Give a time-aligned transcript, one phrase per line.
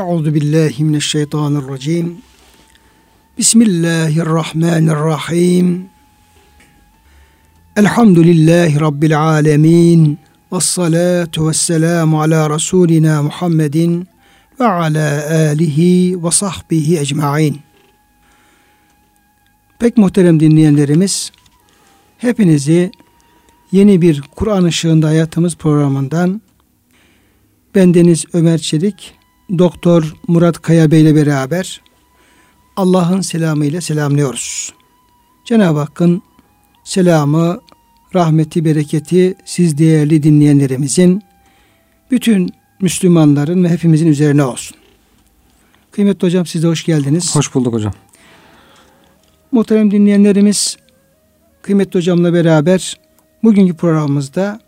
[0.00, 2.16] Euzu billahi mineşşeytanirracim.
[3.38, 5.86] Bismillahirrahmanirrahim.
[7.76, 10.18] Elhamdülillahi rabbil alamin.
[10.52, 14.08] Ves salatu vesselamu ala rasulina Muhammedin
[14.60, 17.58] ve ala alihi ve sahbihi ecmaîn.
[19.78, 21.32] Pek muhterem dinleyenlerimiz,
[22.18, 22.90] hepinizi
[23.72, 26.42] yeni bir Kur'an ışığında hayatımız programından
[27.74, 29.14] bendeniz Ömer Çelik,
[29.58, 31.80] Doktor Murat Kaya Bey ile beraber
[32.76, 34.74] Allah'ın selamıyla selamlıyoruz.
[35.44, 36.22] Cenab-ı Hakk'ın
[36.84, 37.60] selamı,
[38.14, 41.22] rahmeti, bereketi siz değerli dinleyenlerimizin,
[42.10, 42.50] bütün
[42.80, 44.76] Müslümanların ve hepimizin üzerine olsun.
[45.90, 47.36] Kıymetli hocam siz de hoş geldiniz.
[47.36, 47.92] Hoş bulduk hocam.
[49.52, 50.76] Muhterem dinleyenlerimiz,
[51.62, 53.00] kıymetli hocamla beraber
[53.42, 54.60] bugünkü programımızda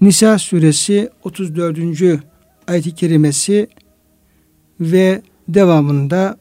[0.00, 2.31] Nisa suresi 34.
[2.72, 3.68] ayet-i kerimesi
[4.80, 6.36] ve devamında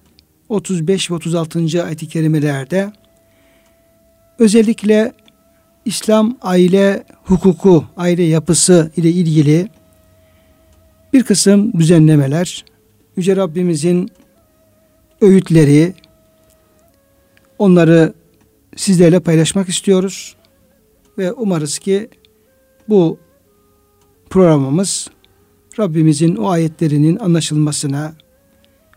[0.50, 1.84] 35 ve 36.
[1.84, 2.92] ayet-i kerimelerde
[4.40, 5.14] özellikle
[5.86, 9.70] İslam aile hukuku, aile yapısı ile ilgili
[11.14, 12.66] bir kısım düzenlemeler,
[13.18, 14.10] Yüce Rabbimizin
[15.22, 15.94] öğütleri,
[17.58, 18.14] onları
[18.76, 20.36] sizlerle paylaşmak istiyoruz.
[21.18, 22.10] Ve umarız ki
[22.90, 23.20] bu
[24.30, 25.08] programımız
[25.82, 28.14] Rabbimizin o ayetlerinin anlaşılmasına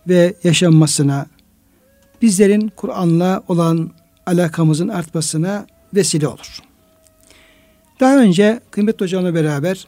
[0.09, 1.27] ve yaşanmasına,
[2.23, 3.91] bizlerin Kur'an'la olan
[4.27, 6.62] alakamızın artmasına vesile olur.
[8.01, 9.87] Daha önce kıymetli hocamla beraber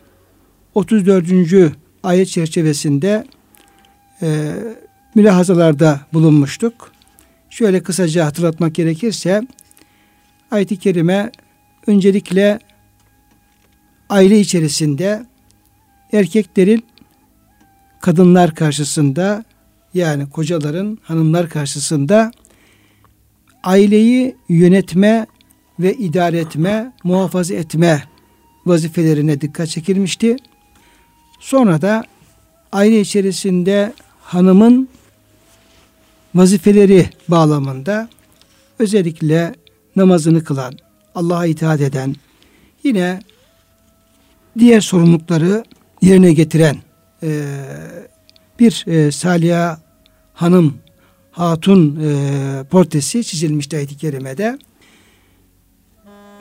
[0.75, 1.73] 34.
[2.03, 3.27] ayet çerçevesinde
[4.23, 4.55] e,
[5.15, 6.93] mülahazalarda bulunmuştuk.
[7.51, 9.47] Şöyle kısaca hatırlatmak gerekirse
[10.51, 11.31] ayet-i kerime
[11.87, 12.59] öncelikle
[14.09, 15.27] aile içerisinde
[16.13, 16.85] erkeklerin
[18.01, 19.45] kadınlar karşısında
[19.95, 22.33] yani kocaların hanımlar karşısında
[23.63, 25.27] aileyi yönetme
[25.81, 28.03] ve idare etme, muhafaza etme
[28.67, 30.37] vazifelerine dikkat çekilmişti.
[31.41, 32.05] Sonra da
[32.73, 34.89] aile içerisinde hanımın
[36.35, 38.09] vazifeleri bağlamında
[38.79, 39.55] özellikle
[39.97, 40.75] namazını kılan,
[41.15, 42.15] Allah'a itaat eden,
[42.85, 43.21] yine
[44.59, 45.65] diğer sorumlulukları
[46.03, 46.77] yerine getiren
[47.23, 47.45] e,
[48.59, 49.81] bir e, Saliha
[50.35, 50.75] Hanım
[51.31, 54.59] Hatun e, portresi çizilmişti ayet-i kerimede.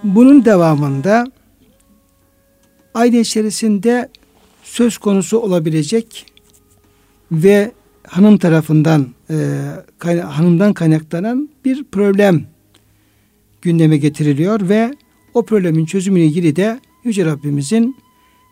[0.04, 1.26] Bunun devamında
[2.94, 4.10] aile içerisinde
[4.64, 6.26] söz konusu olabilecek
[7.32, 7.72] ve
[8.08, 9.36] hanım tarafından e,
[10.00, 12.46] kayna, hanımdan kaynaklanan bir problem
[13.62, 14.94] gündeme getiriliyor ve
[15.34, 17.98] o problemin çözümüyle ilgili de Yüce Rabbimizin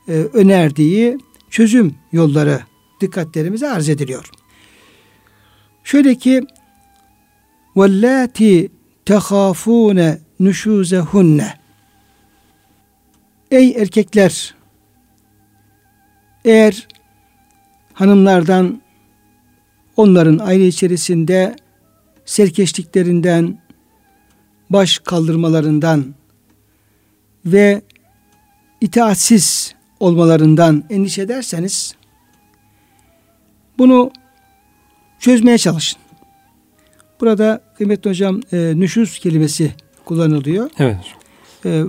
[0.08, 1.18] e, önerdiği
[1.50, 2.60] çözüm yolları
[3.00, 4.30] dikkatlerimize arz ediliyor.
[5.84, 6.46] Şöyle ki
[7.76, 8.68] وَاللَّاتِ
[9.06, 11.50] تَخَافُونَ نُشُوزَهُنَّ
[13.50, 14.54] Ey erkekler
[16.44, 16.88] eğer
[17.92, 18.82] hanımlardan
[19.96, 21.56] onların aile içerisinde
[22.24, 23.58] serkeşliklerinden,
[24.70, 26.14] baş kaldırmalarından
[27.46, 27.82] ve
[28.80, 31.95] itaatsiz olmalarından endişe ederseniz
[33.77, 34.11] bunu
[35.19, 35.99] çözmeye çalışın.
[37.21, 39.71] Burada kıymetli hocam e, nüşuz kelimesi
[40.05, 40.69] kullanılıyor.
[40.79, 40.97] Evet.
[41.65, 41.83] E,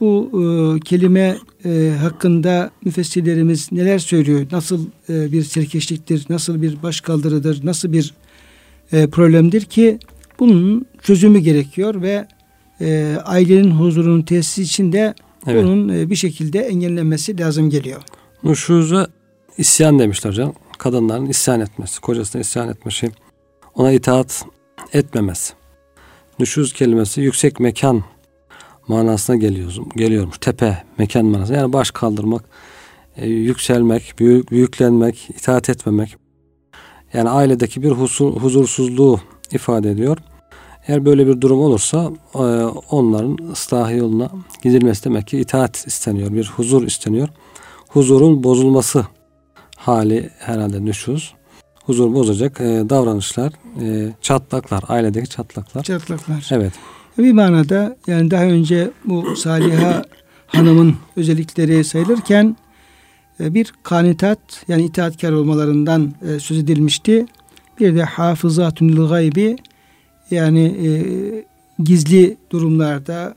[0.00, 4.46] bu e, kelime e, hakkında müfessirlerimiz neler söylüyor?
[4.52, 8.14] Nasıl e, bir serkeşliktir, nasıl bir başkaldırıdır, nasıl bir
[8.92, 9.98] e, problemdir ki
[10.38, 12.26] bunun çözümü gerekiyor ve
[12.80, 15.14] e, ailenin huzurunun tesisi için de
[15.46, 15.64] evet.
[15.64, 18.02] bunun e, bir şekilde engellenmesi lazım geliyor.
[18.42, 19.08] Nuşuza
[19.58, 20.52] isyan demişler hocam.
[20.78, 23.10] Kadınların isyan etmesi, kocasına isyan etmesi,
[23.74, 24.44] ona itaat
[24.92, 25.52] etmemesi.
[26.38, 28.04] Nüşuz kelimesi yüksek mekan
[28.88, 30.38] manasına geliyor, geliyormuş.
[30.38, 31.56] Tepe, mekan manasına.
[31.56, 32.44] Yani baş kaldırmak,
[33.16, 36.16] e, yükselmek, büyük, büyüklenmek, itaat etmemek.
[37.12, 39.20] Yani ailedeki bir huzur, huzursuzluğu
[39.52, 40.18] ifade ediyor.
[40.88, 42.38] Eğer böyle bir durum olursa e,
[42.90, 44.30] onların ıslahı yoluna
[44.62, 47.28] gidilmesi demek ki itaat isteniyor, bir huzur isteniyor.
[47.88, 49.06] Huzurun bozulması
[49.76, 51.34] hali herhalde nüşuz.
[51.84, 55.82] Huzur bozacak e, davranışlar, e, çatlaklar, ailedeki çatlaklar.
[55.82, 56.48] Çatlaklar.
[56.50, 56.72] Evet.
[57.18, 60.04] Bir manada yani daha önce bu Saliha
[60.46, 62.56] Hanım'ın özellikleri sayılırken
[63.40, 64.38] bir kanitat
[64.68, 67.26] yani itaatkar olmalarından söz edilmişti.
[67.80, 69.56] Bir de hafızatun gaybi
[70.34, 70.88] yani e,
[71.82, 73.34] gizli durumlarda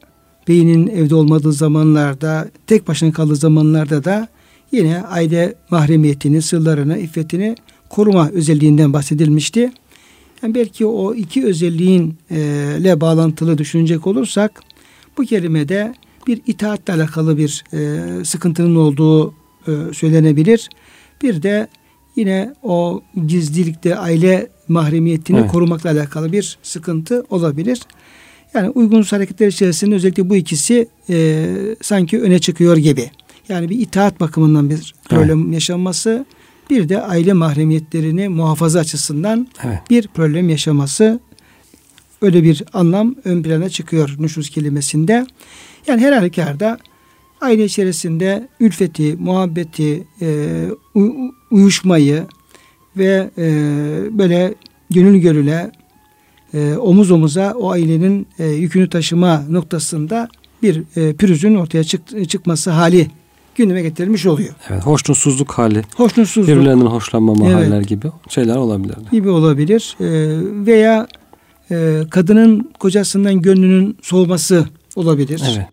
[0.47, 4.27] beynin evde olmadığı zamanlarda tek başına kaldığı zamanlarda da
[4.71, 7.55] yine aile mahremiyetini, sırlarını, iffetini
[7.89, 9.71] koruma özelliğinden bahsedilmişti.
[10.43, 14.61] Yani belki o iki özelliğinle bağlantılı düşünecek olursak
[15.17, 15.93] bu kelimede
[16.27, 19.33] bir itaatle alakalı bir e, sıkıntının olduğu
[19.67, 20.69] e, söylenebilir.
[21.21, 21.67] Bir de
[22.15, 25.51] yine o gizlilikte aile mahremiyetini evet.
[25.51, 27.79] korumakla alakalı bir sıkıntı olabilir.
[28.53, 31.45] Yani uygunsuz hareketler içerisinde özellikle bu ikisi e,
[31.81, 33.11] sanki öne çıkıyor gibi.
[33.49, 35.53] Yani bir itaat bakımından bir problem evet.
[35.53, 36.25] yaşanması,
[36.69, 39.79] bir de aile mahremiyetlerini muhafaza açısından evet.
[39.89, 41.19] bir problem yaşaması
[42.21, 45.27] öyle bir anlam ön plana çıkıyor nüşuz kelimesinde.
[45.87, 46.79] Yani her halükarda
[47.41, 50.47] aile içerisinde ülfeti, muhabbeti, e,
[51.51, 52.27] uyuşmayı
[52.97, 53.47] ve e,
[54.17, 54.53] böyle
[54.89, 55.71] gönül gönüle
[56.53, 60.29] e, omuz omuza o ailenin e, yükünü taşıma noktasında
[60.63, 63.07] bir e, pürüzün ortaya çık, çıkması hali
[63.55, 64.53] gündeme getirilmiş oluyor.
[64.69, 65.81] Evet, hoşnutsuzluk hali.
[65.95, 66.55] Hoşnutsuzluk.
[66.55, 67.55] Birbirlerinden hoşlanmama evet.
[67.55, 68.95] haller gibi şeyler olabilir.
[69.11, 69.97] Gibi olabilir.
[69.99, 70.05] E,
[70.65, 71.07] veya
[71.71, 74.65] e, kadının kocasından gönlünün soğuması
[74.95, 75.41] olabilir.
[75.55, 75.67] Evet.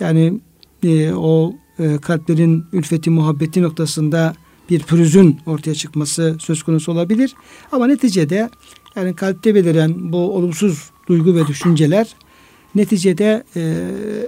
[0.00, 0.40] Yani
[0.82, 4.34] e, o e, kalplerin ülfeti, muhabbeti noktasında
[4.70, 7.34] bir pürüzün ortaya çıkması söz konusu olabilir.
[7.72, 8.50] Ama neticede
[8.96, 12.14] yani kalpte beliren bu olumsuz duygu ve düşünceler
[12.74, 13.62] neticede e,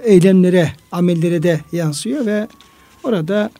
[0.03, 2.47] eylemlere, amellere de yansıyor ve
[3.03, 3.51] orada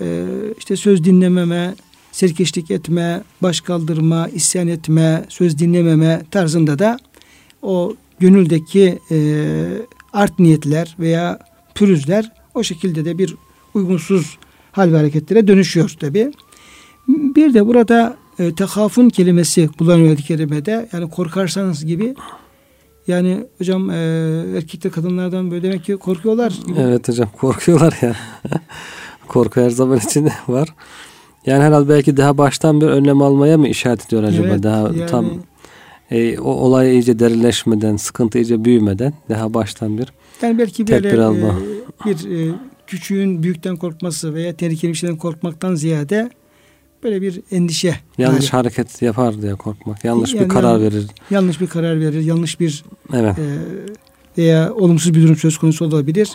[0.00, 0.26] e,
[0.58, 1.74] işte söz dinlememe,
[2.12, 6.98] serkeşlik etme, baş kaldırma, isyan etme, söz dinlememe tarzında da
[7.62, 9.16] o gönüldeki e,
[10.12, 11.38] art niyetler veya
[11.74, 13.34] pürüzler o şekilde de bir
[13.74, 14.38] uygunsuz
[14.72, 16.32] hal ve hareketlere dönüşüyor tabi.
[17.08, 20.88] Bir de burada e, tekafun kelimesi kullanılıyor kelimede.
[20.92, 22.14] Yani korkarsanız gibi.
[23.06, 23.94] Yani hocam e,
[24.56, 26.52] erkekler kadınlardan böyle demek ki korkuyorlar.
[26.66, 26.80] Gibi.
[26.80, 28.16] Evet hocam korkuyorlar ya.
[29.28, 30.68] Korku her zaman içinde var.
[31.46, 34.46] Yani herhalde belki daha baştan bir önlem almaya mı işaret ediyor acaba?
[34.46, 35.26] Evet, daha yani, tam
[36.10, 41.18] e, o olay iyice derinleşmeden, sıkıntı iyice büyümeden daha baştan bir yani belki böyle tedbir
[41.18, 41.54] alma.
[42.06, 42.54] E, bir e,
[42.92, 46.30] küçüğün büyükten korkması veya tehlikeli bir şeyden korkmaktan ziyade
[47.02, 47.96] böyle bir endişe.
[48.18, 48.62] Yanlış hali.
[48.62, 50.04] hareket yapar diye korkmak.
[50.04, 51.06] Yanlış yani, bir karar verir.
[51.30, 52.20] Yanlış bir karar verir.
[52.20, 53.38] Yanlış bir evet.
[53.38, 53.44] e,
[54.38, 56.30] veya olumsuz bir durum söz konusu olabilir.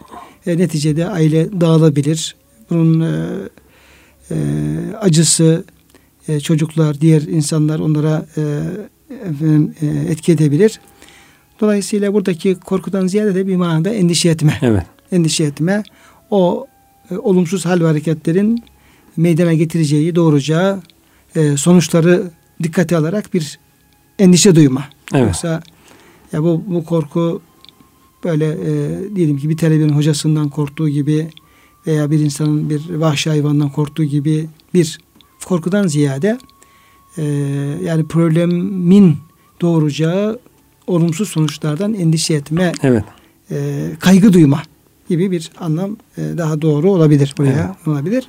[0.46, 2.36] E, neticede aile dağılabilir.
[2.70, 3.26] Bunun e,
[4.32, 4.36] e,
[5.02, 5.64] acısı
[6.28, 8.42] e, çocuklar, diğer insanlar onlara e,
[9.30, 10.80] efendim, e, etki edebilir.
[11.62, 14.60] Dolayısıyla buradaki korkudan ziyade de bir manada endişe etme.
[14.62, 14.84] Evet.
[15.12, 15.84] Endişe etme.
[16.32, 16.68] O
[17.12, 18.64] e, olumsuz hal ve hareketlerin
[19.18, 20.82] meydana getireceği, doğuracağı
[21.36, 22.32] e, sonuçları
[22.64, 23.60] dikkate alarak bir
[24.20, 24.84] endişe duyma.
[25.14, 25.26] Evet.
[25.26, 25.62] Yoksa
[26.34, 27.42] ya bu, bu korku
[28.24, 31.30] böyle e, diyelim ki bir televizyonun hocasından korktuğu gibi
[31.88, 35.00] veya bir insanın bir vahşi hayvandan korktuğu gibi bir
[35.46, 36.38] korkudan ziyade
[37.18, 37.24] e,
[37.84, 39.18] yani problemin
[39.62, 40.40] doğuracağı
[40.88, 43.04] olumsuz sonuçlardan endişe etme, evet.
[43.52, 44.62] e, kaygı duyma
[45.10, 47.88] gibi bir anlam e, daha doğru olabilir buraya evet.
[47.88, 48.28] olabilir.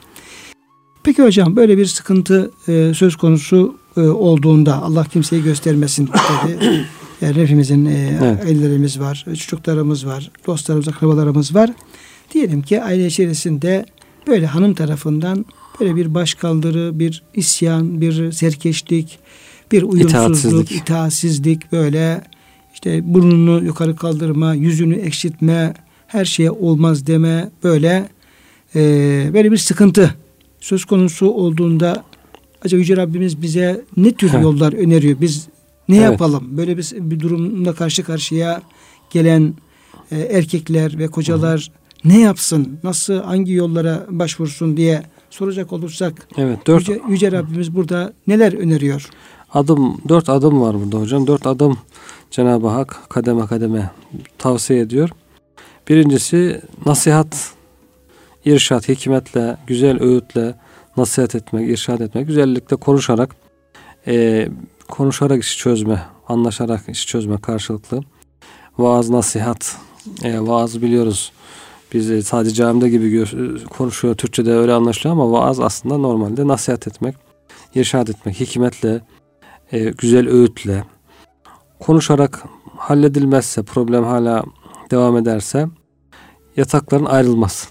[1.02, 6.84] Peki hocam böyle bir sıkıntı e, söz konusu e, olduğunda Allah kimseyi göstermesin tabii.
[7.20, 8.44] yani hepimizin evet.
[8.46, 11.70] ellerimiz var, çocuklarımız var, dostlarımız, akrabalarımız var.
[12.34, 13.86] Diyelim ki aile içerisinde
[14.26, 15.44] böyle hanım tarafından
[15.80, 19.18] böyle bir başkaldırı, bir isyan, bir serkeşlik,
[19.72, 22.24] bir uyumsuzluk, itaatsizlik, itaatsizlik böyle
[22.74, 25.74] işte burnunu yukarı kaldırma, yüzünü ekşitme,
[26.08, 28.08] her şeye olmaz deme böyle
[28.74, 28.80] e,
[29.34, 30.14] böyle bir sıkıntı
[30.60, 32.04] söz konusu olduğunda
[32.64, 35.20] acaba Yüce Rabbimiz bize ne tür yollar öneriyor?
[35.20, 35.48] Biz
[35.88, 36.10] ne evet.
[36.10, 36.56] yapalım?
[36.56, 38.62] Böyle bir, bir durumla karşı karşıya
[39.10, 39.54] gelen
[40.10, 41.70] e, erkekler ve kocalar
[42.02, 42.08] Hı.
[42.08, 42.78] ne yapsın?
[42.84, 49.08] Nasıl hangi yollara başvursun diye soracak olursak evet, dört, Yüce, Yüce Rabbimiz burada neler öneriyor?
[49.54, 51.26] Adım dört adım var burada hocam.
[51.26, 51.78] Dört adım
[52.30, 53.90] Cenab-ı Hak kademe kademe
[54.38, 55.10] tavsiye ediyor.
[55.88, 57.52] Birincisi nasihat
[58.44, 60.54] irşat, hikmetle, güzel öğütle
[60.96, 63.36] nasihat etmek, irşat etmek, güzellikle konuşarak
[64.06, 64.48] e,
[64.88, 68.00] konuşarak işi çözme, anlaşarak işi çözme karşılıklı.
[68.78, 69.76] Vaaz, nasihat,
[70.22, 71.32] e, vaaz biliyoruz.
[71.92, 73.24] Biz sadece camide gibi
[73.70, 77.14] konuşuyor, Türkçe'de öyle anlaşılıyor ama vaaz aslında normalde nasihat etmek,
[77.74, 79.00] irşad etmek, hikmetle,
[79.72, 80.84] e, güzel öğütle,
[81.80, 82.44] konuşarak
[82.76, 84.44] halledilmezse, problem hala
[84.90, 85.68] devam ederse
[86.56, 87.68] yatakların ayrılması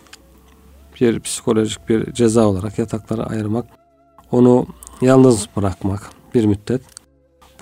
[1.02, 3.66] bir psikolojik bir ceza olarak yataklara ayırmak,
[4.32, 4.66] onu
[5.02, 6.82] yalnız bırakmak bir müddet.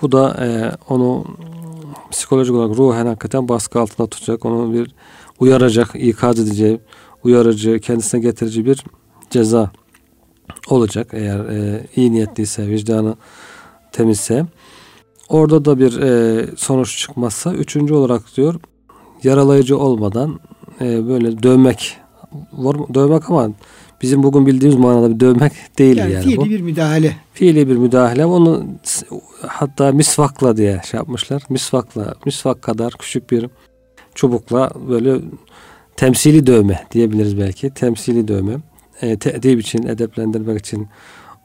[0.02, 1.24] Bu da e, onu
[2.10, 4.94] psikolojik olarak ruhen hakikaten baskı altında tutacak, onu bir
[5.40, 6.80] uyaracak, ikaz edici,
[7.24, 8.84] uyarıcı, kendisine getirici bir
[9.30, 9.70] ceza
[10.68, 13.16] olacak eğer e, iyi niyetliyse, vicdanı
[13.92, 14.46] temizse.
[15.28, 18.54] Orada da bir e, sonuç çıkmazsa üçüncü olarak diyor
[19.22, 20.40] yaralayıcı olmadan
[20.80, 21.96] e, böyle dövmek
[22.52, 23.50] var dövmek ama
[24.02, 26.44] bizim bugün bildiğimiz manada bir dövmek değil yani, yani fiili bu.
[26.44, 27.16] bir müdahale.
[27.32, 28.26] Fiili bir müdahale.
[28.26, 28.64] Onu
[29.46, 31.42] hatta misvakla diye şey yapmışlar.
[31.48, 33.46] Misvakla, misvak kadar küçük bir
[34.14, 35.20] çubukla böyle
[35.96, 37.70] temsili dövme diyebiliriz belki.
[37.70, 38.56] Temsili dövme.
[39.02, 40.88] E, teedip için, edeplendirmek için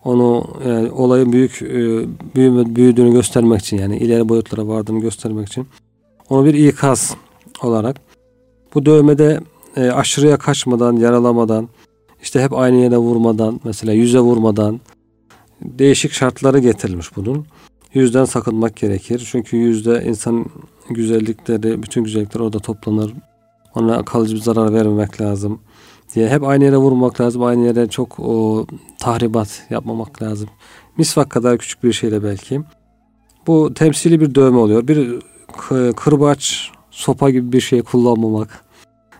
[0.04, 5.48] onu yani e, olayın büyük e, büyüme, büyüdüğünü göstermek için yani ileri boyutlara vardığını göstermek
[5.48, 5.68] için
[6.30, 7.16] onu bir ikaz
[7.64, 8.02] olarak
[8.74, 9.40] bu dövmede
[9.76, 11.70] e, aşırıya kaçmadan, yaralamadan,
[12.22, 14.80] işte hep aynı yere vurmadan, mesela yüze vurmadan
[15.62, 17.46] değişik şartları getirilmiş bunun.
[17.94, 19.28] Yüzden sakınmak gerekir.
[19.32, 20.46] Çünkü yüzde insan
[20.90, 23.14] güzellikleri, bütün güzellikler orada toplanır.
[23.76, 25.60] Ona kalıcı bir zarar vermemek lazım
[26.16, 27.44] diye hep aynı yere vurmak lazım.
[27.44, 28.66] Aynı yere çok o
[29.00, 30.50] tahribat yapmamak lazım.
[30.98, 32.62] Misvak kadar küçük bir şeyle belki.
[33.48, 34.88] Bu temsili bir dövme oluyor.
[34.88, 35.20] Bir
[35.96, 38.64] kırbaç, sopa gibi bir şey kullanmamak.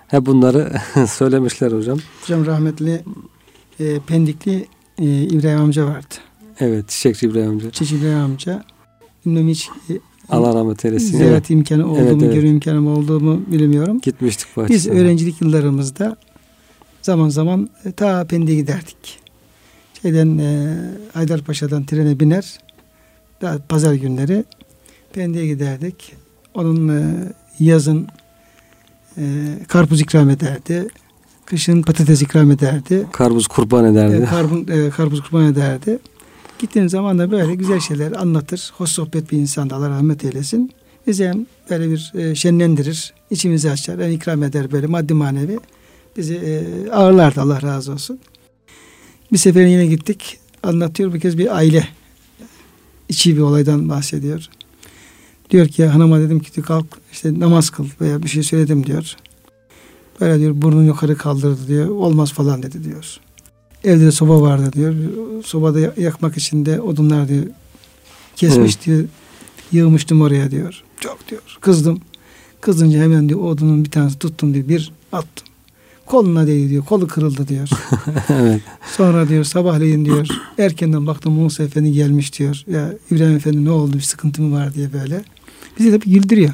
[0.08, 0.74] Hep bunları
[1.08, 2.00] söylemişler hocam.
[2.22, 3.04] Hocam rahmetli
[3.80, 6.16] e, Pendikli e, İbrahim amca vardı.
[6.60, 7.72] Evet, Çiçekçi İbrahim amca.
[7.72, 8.64] Çiçekçi İbrahim amca.
[9.26, 9.94] Bilmem hiç e,
[10.30, 11.18] Allah rahmet eylesin.
[11.18, 11.50] Ziyaret evet.
[11.50, 12.36] imkanı oldu evet, mu, evet.
[12.36, 14.00] görü imkanı oldu mu bilmiyorum.
[14.02, 14.94] Gitmiştik bahçesine.
[14.94, 16.18] Biz öğrencilik yıllarımızda
[17.02, 19.20] zaman zaman e, ta Pendik'e giderdik.
[20.02, 20.78] Şeyden e,
[21.14, 22.58] Haydarpaşa'dan trene biner.
[23.42, 24.44] Daha pazar günleri
[25.14, 26.14] Pendik'e giderdik.
[26.54, 28.08] Onun e, yazın
[29.18, 29.24] e,
[29.68, 30.88] karpuz ikram ederdi.
[31.46, 33.08] Kışın patates ikram ederdi.
[33.12, 34.16] Karpuz kurban ederdi.
[34.16, 36.00] E, karbun, e, karpuz kurban ederdi.
[36.60, 38.72] Gittiğim zaman da böyle güzel şeyler anlatır.
[38.78, 40.72] Hoş sohbet bir insan da Allah rahmet eylesin.
[41.08, 41.34] Bize
[41.70, 43.14] böyle bir e, şenlendirir.
[43.30, 44.00] içimizi açar.
[44.00, 45.60] Yani ikram eder böyle maddi manevi.
[46.18, 48.20] Bizi e, ağırlardı Allah razı olsun.
[49.32, 50.40] Bir sefer yine gittik.
[50.64, 51.88] Anlatıyor bir kez bir aile
[53.10, 54.50] içi bir olaydan bahsediyor.
[55.52, 59.16] Diyor ki hanıma dedim ki kalk işte namaz kıl veya bir şey söyledim diyor.
[60.22, 61.88] Böyle diyor burnunu yukarı kaldırdı diyor.
[61.90, 63.20] Olmaz falan dedi diyor.
[63.84, 64.96] Evde de soba vardı diyor.
[65.46, 67.44] Sobada yakmak için de odunlar diyor
[68.36, 69.04] kesmiş diyor.
[69.72, 70.84] Yığmıştım oraya diyor.
[71.00, 71.58] Çok diyor.
[71.62, 72.02] Kızdım.
[72.62, 74.68] Kızınca hemen diyor odunun bir tanesi tuttum diyor.
[74.68, 75.48] Bir attım.
[76.06, 76.86] Koluna değdi diyor.
[76.86, 77.70] Kolu kırıldı diyor.
[78.30, 78.62] evet.
[78.98, 80.28] Sonra diyor sabahleyin diyor
[80.58, 82.64] erkenden baktım Musa Efendi gelmiş diyor.
[82.68, 85.24] Ya İbrahim Efendi ne oldu bir sıkıntı mı var diye böyle.
[85.82, 86.54] Bizi tabii güldürüyor.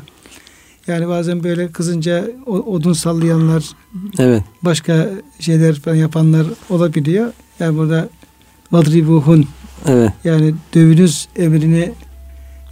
[0.88, 3.64] Yani bazen böyle kızınca odun sallayanlar,
[4.20, 4.44] evet.
[4.62, 7.34] başka şeyler falan yapanlar olabiliyor.
[7.60, 8.10] Yani burada
[8.72, 9.46] vadribuhun
[9.88, 10.12] evet.
[10.24, 11.92] yani dövünüz emrini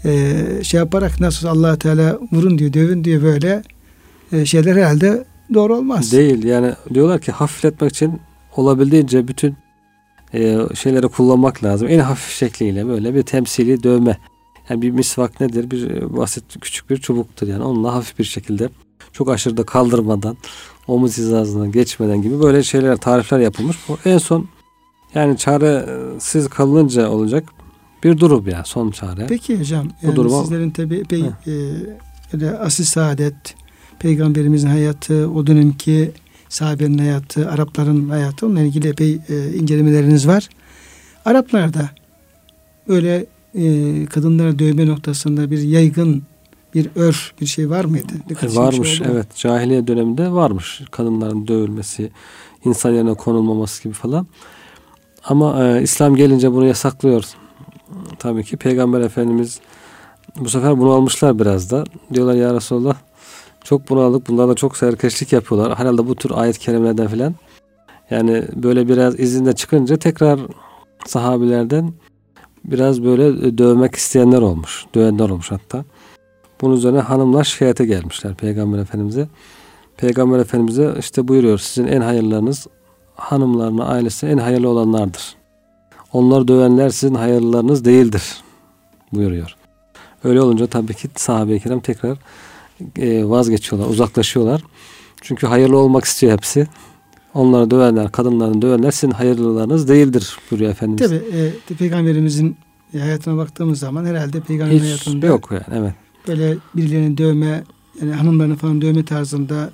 [0.06, 3.64] e, şey yaparak nasıl allah Teala vurun diyor, dövün diyor böyle
[4.32, 6.12] e, şeyler herhalde doğru olmaz.
[6.12, 8.20] Değil yani diyorlar ki hafifletmek için
[8.56, 9.56] olabildiğince bütün
[10.34, 11.88] e, şeyleri kullanmak lazım.
[11.88, 14.18] En hafif şekliyle böyle bir temsili dövme
[14.70, 15.72] yani bir misvak nedir?
[15.72, 17.64] Bir e, basit küçük bir çubuktur yani.
[17.64, 18.70] Onunla hafif bir şekilde
[19.14, 20.38] çok aşırı da kaldırmadan
[20.88, 23.78] omuz hizasından geçmeden gibi böyle şeyler tarifler yapılmış.
[23.90, 24.48] Bu en son
[25.14, 27.44] yani çaresiz kalınca olacak
[28.04, 29.26] bir durum ya son çare.
[29.30, 31.24] Peki hocam Bu yani duruma, sizlerin tabi epey
[32.42, 33.56] e, asil saadet
[34.00, 36.12] peygamberimizin hayatı o dönemki
[36.50, 40.50] sahabenin hayatı Arapların hayatı onunla ilgili epey e, incelemeleriniz var.
[41.26, 41.90] Araplarda
[42.88, 43.26] böyle
[43.56, 46.24] e, kadınlara dövme noktasında bir yaygın
[46.74, 48.14] bir örf bir şey var mıydı?
[48.30, 49.36] Dikkat varmış şey evet.
[49.36, 52.12] Cahiliye döneminde varmış kadınların dövülmesi,
[52.66, 54.28] insan yerine konulmaması gibi falan.
[55.24, 57.24] Ama e, İslam gelince bunu yasaklıyor.
[58.20, 59.60] Tabii ki Peygamber Efendimiz
[60.40, 61.84] bu sefer bunu almışlar biraz da.
[62.14, 62.96] Diyorlar ya Resulallah
[63.64, 64.28] çok bunu aldık.
[64.28, 65.80] Bunlar da çok serkeşlik yapıyorlar.
[65.80, 67.36] Herhalde bu tür ayet kerimelerden filan.
[68.10, 70.40] Yani böyle biraz izinde çıkınca tekrar
[71.06, 71.94] sahabilerden
[72.72, 74.86] biraz böyle e, dövmek isteyenler olmuş.
[74.96, 75.86] Dövenler olmuş hatta.
[76.62, 79.28] Bunun üzerine hanımlar şikayete gelmişler Peygamber Efendimiz'e.
[79.98, 82.68] Peygamber Efendimiz'e işte buyuruyor sizin en hayırlarınız
[83.16, 85.36] hanımlarına, ailesine en hayırlı olanlardır.
[86.14, 88.24] Onları dövenler sizin hayırlılarınız değildir
[89.14, 89.56] buyuruyor.
[90.24, 92.18] Öyle olunca tabii ki sahabe-i kiram tekrar
[92.98, 94.64] e, vazgeçiyorlar, uzaklaşıyorlar.
[95.22, 96.68] Çünkü hayırlı olmak istiyor hepsi.
[97.36, 101.10] Onları dövenler, kadınlarını dövenler sizin hayırlılarınız değildir buyuruyor Efendimiz.
[101.10, 101.22] Tabi
[101.74, 102.56] e, Peygamberimizin
[103.00, 105.94] hayatına baktığımız zaman herhalde Peygamberin Hiç hayatında yok yani evet.
[106.28, 107.64] Böyle birilerini dövme,
[108.02, 109.70] yani hanımlarını falan dövme tarzında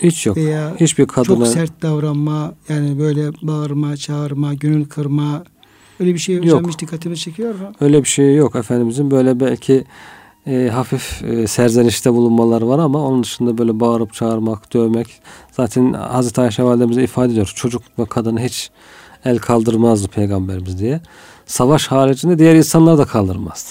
[0.00, 0.36] hiç yok.
[0.36, 5.44] Veya Hiçbir kadına çok sert davranma, yani böyle bağırma, çağırma, gönül kırma
[6.00, 6.68] öyle bir şey yok.
[6.68, 7.72] hiç dikkatimi çekiyor mu?
[7.80, 9.84] Öyle bir şey yok Efendimizin böyle belki
[10.46, 15.20] e, hafif e, serzenişte bulunmalar var ama onun dışında böyle bağırıp çağırmak, dövmek
[15.52, 17.52] zaten Hazreti Ayşe validemize ifade ediyor.
[17.56, 18.70] Çocuk ve kadını hiç
[19.24, 21.00] el kaldırmazdı peygamberimiz diye.
[21.46, 23.70] Savaş haricinde diğer insanlar da kaldırmazdı.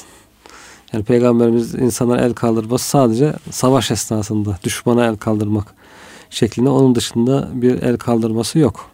[0.94, 5.74] Yani peygamberimiz insanlar el kaldırması sadece savaş esnasında düşmana el kaldırmak
[6.30, 8.86] şeklinde onun dışında bir el kaldırması yok.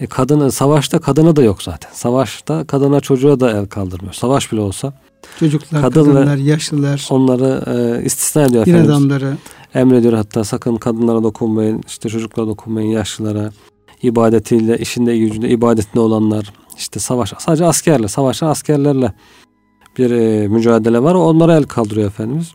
[0.00, 1.90] E kadını savaşta kadına da yok zaten.
[1.92, 4.14] Savaşta kadına çocuğa da el kaldırmıyor.
[4.14, 4.92] Savaş bile olsa
[5.40, 8.96] çocuklar, kadın kadınlar, yaşlılar onları e, istisna ediyor din Efendimiz.
[8.96, 9.36] adamları
[9.74, 13.50] emrediyor hatta sakın kadınlara dokunmayın, işte çocuklara dokunmayın, yaşlılara
[14.02, 19.12] ibadetiyle, işinde gücünde ibadetinde olanlar, işte savaş, sadece askerle, savaşan askerlerle
[19.98, 21.14] bir e, mücadele var.
[21.14, 22.52] Onlara el kaldırıyor Efendimiz.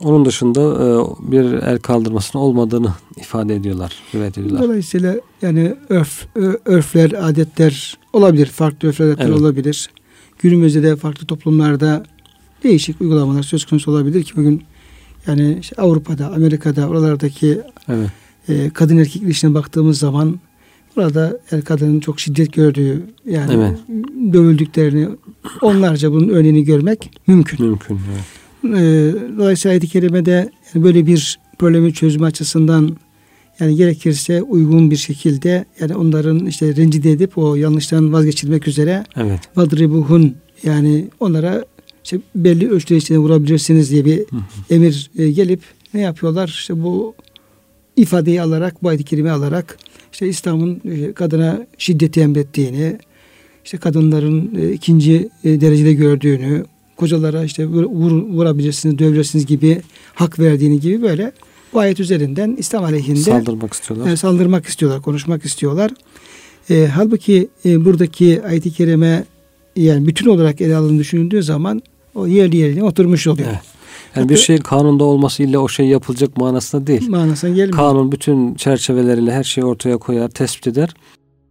[0.00, 0.86] Onun dışında e,
[1.32, 4.62] bir el kaldırmasının olmadığını ifade ediyorlar, rivayet ediyorlar.
[4.62, 6.26] Dolayısıyla yani örf,
[6.64, 8.46] örfler, adetler olabilir.
[8.46, 9.40] Farklı örfler, adetler evet.
[9.40, 9.90] olabilir.
[10.38, 12.04] Günümüzde de farklı toplumlarda
[12.62, 14.62] değişik uygulamalar söz konusu olabilir ki bugün
[15.26, 18.10] yani işte Avrupa'da, Amerika'da oralardaki evet.
[18.48, 20.40] e, kadın erkek ilişkine baktığımız zaman
[20.96, 23.78] burada el kadının çok şiddet gördüğü yani evet.
[24.32, 25.08] dövüldüklerini
[25.62, 27.66] onlarca bunun örneğini görmek mümkün.
[27.66, 28.00] Mümkün.
[28.14, 28.24] Evet.
[28.64, 32.96] E, dolayısıyla ayet-i kerimede yani böyle bir problemi çözme açısından
[33.60, 39.40] yani gerekirse uygun bir şekilde yani onların işte rencide edip o yanlıştan vazgeçirmek üzere evet.
[39.56, 41.64] vadribuhun yani onlara
[42.04, 44.24] işte belli ölçüler içinde vurabilirsiniz diye bir
[44.70, 45.60] emir e, gelip
[45.94, 46.48] ne yapıyorlar?
[46.48, 47.14] İşte bu
[47.96, 49.78] ifadeyi alarak, bu ayet-i kerime alarak
[50.12, 52.98] işte İslam'ın e, kadına şiddeti emrettiğini,
[53.64, 56.64] işte kadınların e, ikinci e, derecede gördüğünü,
[56.96, 59.82] kocalara işte vur, vurabilirsiniz, dövebilirsiniz gibi
[60.14, 61.32] hak verdiğini gibi böyle
[61.74, 64.12] bu ayet üzerinden İslam aleyhinde saldırmak istiyorlar.
[64.12, 65.90] E, saldırmak istiyorlar, konuşmak istiyorlar.
[66.70, 69.24] E, halbuki e, buradaki ayet-i kerime
[69.76, 71.82] yani bütün olarak ele alındığını düşünüldüğü zaman
[72.14, 73.48] o yerli yerine oturmuş oluyor.
[73.50, 73.60] Evet.
[74.16, 77.08] Yani bir şey kanunda olması ile o şey yapılacak manasında değil.
[77.08, 77.78] Manasına gelmiyor.
[77.78, 80.94] Kanun bütün çerçeveleriyle her şeyi ortaya koyar, tespit eder.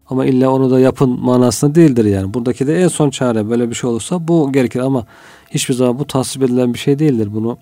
[0.09, 2.33] Ama illa onu da yapın manasında değildir yani.
[2.33, 5.05] Buradaki de en son çare böyle bir şey olursa bu gerekir ama
[5.49, 7.29] hiçbir zaman bu tasvip edilen bir şey değildir.
[7.33, 7.57] Bunu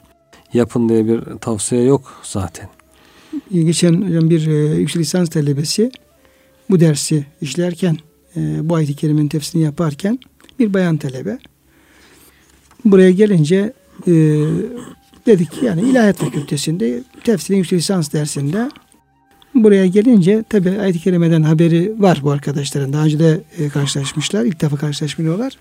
[0.53, 2.69] yapın diye bir tavsiye yok zaten.
[3.51, 5.91] Geçen hocam bir e, yüksek lisans talebesi
[6.69, 7.97] bu dersi işlerken
[8.35, 10.19] e, bu ayet-i kerimenin tefsirini yaparken
[10.59, 11.39] bir bayan talebe
[12.85, 13.73] buraya gelince
[14.07, 14.13] e,
[15.25, 18.71] dedik yani ilahiyat fakültesinde tefsirin yüksek lisans dersinde
[19.55, 22.93] buraya gelince tabi ayet-i kerimeden haberi var bu arkadaşların.
[22.93, 24.45] Daha önce de e, karşılaşmışlar.
[24.45, 25.57] ilk defa karşılaşmıyorlar.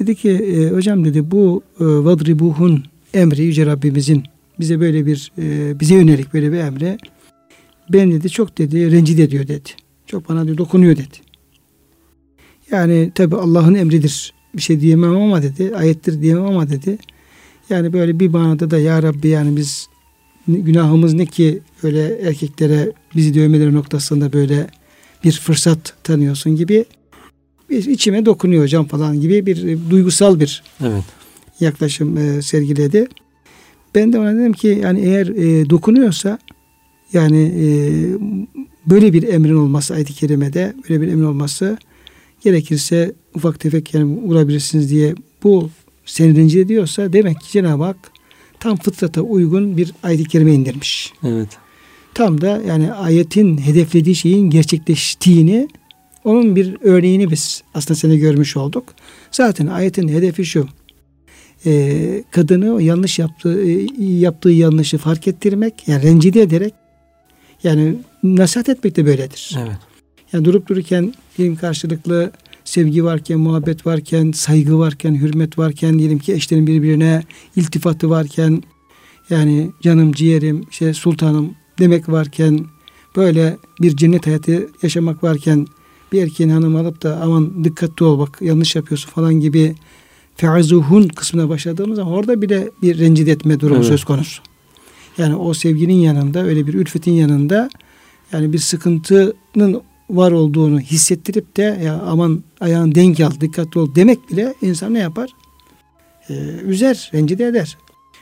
[0.00, 2.84] Dedi ki e, hocam dedi bu e, vadribuhun
[3.14, 4.24] emri Yüce Rabbimizin
[4.60, 6.98] bize böyle bir e, bize yönelik böyle bir emri
[7.92, 9.68] ben dedi çok dedi rencide ediyor dedi.
[10.06, 11.16] Çok bana dedi, dokunuyor dedi.
[12.70, 15.76] Yani tabi Allah'ın emridir bir şey diyemem ama dedi.
[15.76, 16.98] Ayettir diyemem ama dedi.
[17.70, 19.88] Yani böyle bir manada da ya Rabbi yani biz
[20.48, 24.66] günahımız ne ki öyle erkeklere bizi dövmeleri noktasında böyle
[25.24, 26.84] bir fırsat tanıyorsun gibi
[27.70, 31.04] bir içime dokunuyor hocam falan gibi bir duygusal bir evet.
[31.60, 33.08] Yaklaşım e, sergiledi.
[33.94, 36.38] Ben de ona dedim ki yani eğer e, dokunuyorsa
[37.12, 37.66] yani e,
[38.86, 41.78] böyle bir emrin olması ayet-i kerimede böyle bir emrin olması
[42.44, 45.70] gerekirse ufak tefek yani vurabilirsiniz diye bu
[46.06, 47.96] seni rencide ediyorsa demek ki Cenab-ı Hak
[48.60, 51.12] tam fıtrata uygun bir ayet-i kerime indirmiş.
[51.24, 51.48] Evet.
[52.14, 55.68] Tam da yani ayetin hedeflediği şeyin gerçekleştiğini
[56.24, 58.84] onun bir örneğini biz aslında seni görmüş olduk.
[59.30, 60.68] Zaten ayetin hedefi şu.
[61.66, 66.74] E, kadını yanlış yaptığı e, yaptığı yanlışı fark ettirmek, yani rencide ederek
[67.62, 69.56] yani nasihat etmek de böyledir.
[69.58, 69.76] Evet.
[70.32, 72.32] Yani durup dururken diyelim karşılıklı
[72.64, 77.22] sevgi varken, muhabbet varken, saygı varken, hürmet varken, diyelim ki eşlerin birbirine
[77.56, 78.62] iltifatı varken,
[79.30, 82.60] yani canım, ciğerim, şey sultanım demek varken,
[83.16, 85.66] böyle bir cennet hayatı yaşamak varken,
[86.12, 89.74] bir erkeğin hanım alıp da aman dikkatli ol bak yanlış yapıyorsun falan gibi
[90.40, 93.88] feazuhun kısmına başladığımız zaman orada bile bir rencide etme durumu evet.
[93.88, 94.42] söz konusu.
[95.18, 97.70] Yani o sevginin yanında öyle bir ülfetin yanında
[98.32, 104.30] yani bir sıkıntının var olduğunu hissettirip de ya aman ayağın denk al dikkatli ol demek
[104.30, 105.30] bile insan ne yapar?
[106.30, 106.34] Ee,
[106.66, 107.78] üzer, rencide eder.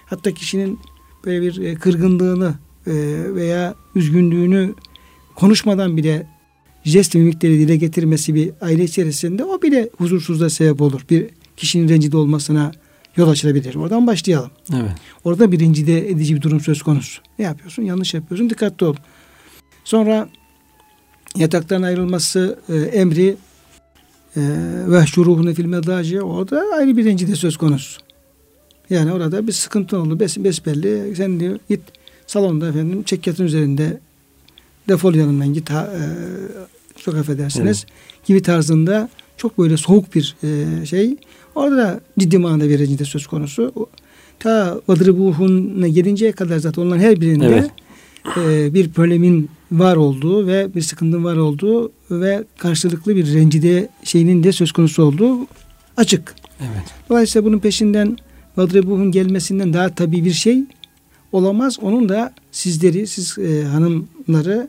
[0.07, 0.79] Hatta kişinin
[1.25, 2.55] böyle bir e, kırgınlığını
[2.87, 2.93] e,
[3.35, 4.75] veya üzgünlüğünü
[5.35, 6.27] konuşmadan bile
[6.85, 11.01] jest mimikleri dile getirmesi bir aile içerisinde o bile huzursuzluğa sebep olur.
[11.11, 11.27] Bir
[11.59, 12.73] kişinin rencide olmasına
[13.17, 13.75] yol açılabilir.
[13.75, 14.51] Oradan başlayalım.
[14.73, 14.93] Evet.
[15.25, 17.23] Orada bir rencide edici bir durum söz konusu.
[17.39, 17.83] Ne yapıyorsun?
[17.83, 18.51] Yanlış yapıyorsun.
[18.51, 18.95] Dikkatli ol.
[19.85, 20.29] Sonra
[21.37, 23.37] yataktan ayrılması e, emri
[24.37, 24.41] e,
[24.87, 28.01] ve şuruhune fil medaci o da ayrı bir rencide söz konusu.
[28.91, 30.21] Yani orada bir sıkıntı oldu.
[30.21, 31.17] Bes, besbelli.
[31.17, 31.81] Sen diyor git
[32.27, 34.01] salonda efendim çekyatın üzerinde
[34.89, 36.03] defol yanımdan git ha, e,
[37.01, 37.87] çok affedersiniz
[38.27, 41.17] gibi tarzında çok böyle soğuk bir e, şey.
[41.59, 43.73] Orada da ciddi manada bir rencide söz konusu.
[44.39, 47.71] Ta Vadribuhun'a gelinceye kadar zaten onların her birinde Evet.
[48.37, 54.43] e, bir problemin var olduğu ve bir sıkıntının var olduğu ve karşılıklı bir rencide şeyinin
[54.43, 55.39] de söz konusu olduğu
[55.97, 56.35] açık.
[56.61, 56.95] Evet.
[57.11, 58.17] Dolayısıyla bunun peşinden
[58.57, 60.63] Vadribuhun gelmesinden daha tabii bir şey
[61.33, 61.79] olamaz.
[61.83, 64.69] Onun da sizleri, siz e, hanımları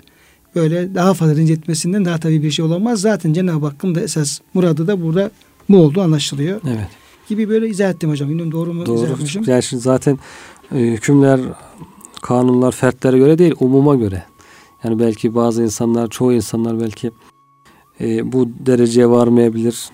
[0.56, 3.02] böyle daha fazla rencide etmesinden daha tabii bir şey olamaz.
[3.02, 5.32] Zaten Cenab-ı Hakk'ın da esas muradı da burada
[5.70, 6.62] bu olduğu anlaşılıyor.
[6.68, 6.88] Evet.
[7.30, 8.30] Gibi böyle izah ettim hocam.
[8.30, 9.06] Bilmiyorum doğru mu izah Doğru.
[9.06, 9.44] etmişim?
[9.48, 10.20] Yani şimdi zaten
[10.72, 11.40] e, hükümler,
[12.22, 14.24] kanunlar fertlere göre değil, umuma göre.
[14.84, 17.12] Yani belki bazı insanlar, çoğu insanlar belki
[18.02, 19.90] e, bu dereceye varmayabilir.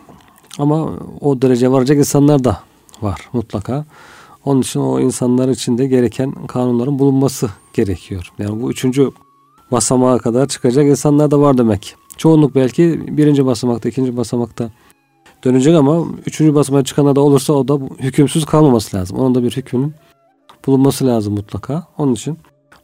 [0.60, 2.60] Ama o dereceye varacak insanlar da
[3.02, 3.86] var mutlaka.
[4.46, 8.32] Onun için o insanlar için de gereken kanunların bulunması gerekiyor.
[8.40, 9.12] Yani bu üçüncü
[9.72, 11.96] basamağa kadar çıkacak insanlar da var demek.
[12.18, 14.72] Çoğunluk belki birinci basamakta, ikinci basamakta
[15.46, 19.18] dönecek ama üçüncü basamağa çıkanlar da olursa o da hükümsüz kalmaması lazım.
[19.18, 19.94] Onun da bir hükmünün
[20.66, 21.88] bulunması lazım mutlaka.
[21.98, 22.38] Onun için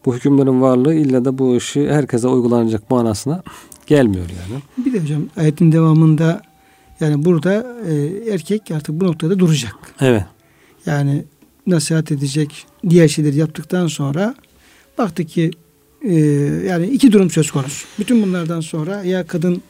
[0.06, 3.44] bu hükümlerin varlığı illa da bu işi herkese uygulanacak manasına
[3.88, 4.62] gelmiyor yani.
[4.86, 6.42] Bir de hocam ayetin devamında
[7.00, 7.94] yani burada e,
[8.34, 9.76] erkek artık bu noktada duracak.
[10.02, 10.24] Evet.
[10.86, 11.24] Yani
[11.68, 14.36] nasihat edecek diğer şeyleri yaptıktan sonra
[14.98, 15.52] baktı ki
[16.02, 16.16] e,
[16.68, 17.88] yani iki durum söz konusu.
[18.00, 19.62] Bütün bunlardan sonra ya kadın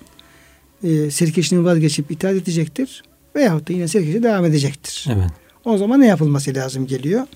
[0.84, 3.04] e, serkeşliğini vazgeçip itaat edecektir
[3.36, 5.08] veyahut da yine serkeşe devam edecektir.
[5.10, 5.30] Evet.
[5.66, 7.28] O zaman ne yapılması lazım geliyor?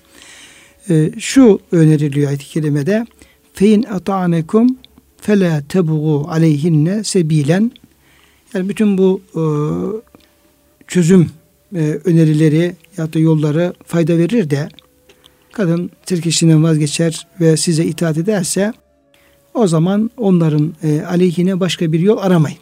[0.90, 3.06] E, şu öneriliyor ayet-i kerimede
[3.54, 4.78] fein ata'anekum
[5.20, 7.72] fela tebuğu aleyhinne sebilen
[8.54, 9.42] yani bütün bu e,
[10.86, 11.30] çözüm
[11.74, 14.68] e, önerileri ya da yolları fayda verir de
[15.52, 18.72] kadın sirkeşliğinden vazgeçer ve size itaat ederse
[19.54, 22.58] o zaman onların e, aleyhine başka bir yol aramayın.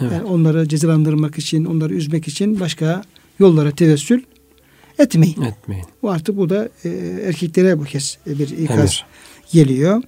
[0.00, 0.12] Evet.
[0.12, 3.02] Yani onları cezalandırmak için, onları üzmek için başka
[3.38, 4.22] yollara tevessül
[4.98, 5.42] etmeyin.
[5.42, 5.84] Etmeyin.
[6.02, 6.88] Bu artık bu da e,
[7.28, 9.04] erkeklere bu kez bir ikaz Emir.
[9.52, 10.02] geliyor.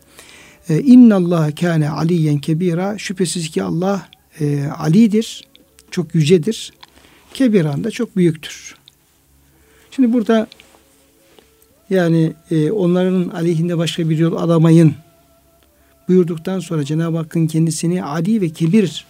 [0.68, 2.98] E, İnna Allah kâne aliyen kebira.
[2.98, 4.08] Şüphesiz ki Allah
[4.40, 5.44] e, alidir,
[5.90, 6.72] çok yücedir.
[7.34, 8.74] Kebiran da çok büyüktür.
[9.90, 10.46] Şimdi burada
[11.90, 14.94] yani e, onların aleyhinde başka bir yol aramayın
[16.08, 19.06] buyurduktan sonra Cenab-ı Hakk'ın kendisini Ali ve Kebir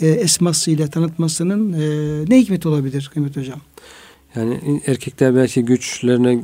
[0.00, 3.60] e, esmasıyla tanıtmasının e, ne hikmet olabilir kıymet hocam?
[4.36, 6.42] Yani erkekler belki güçlerine,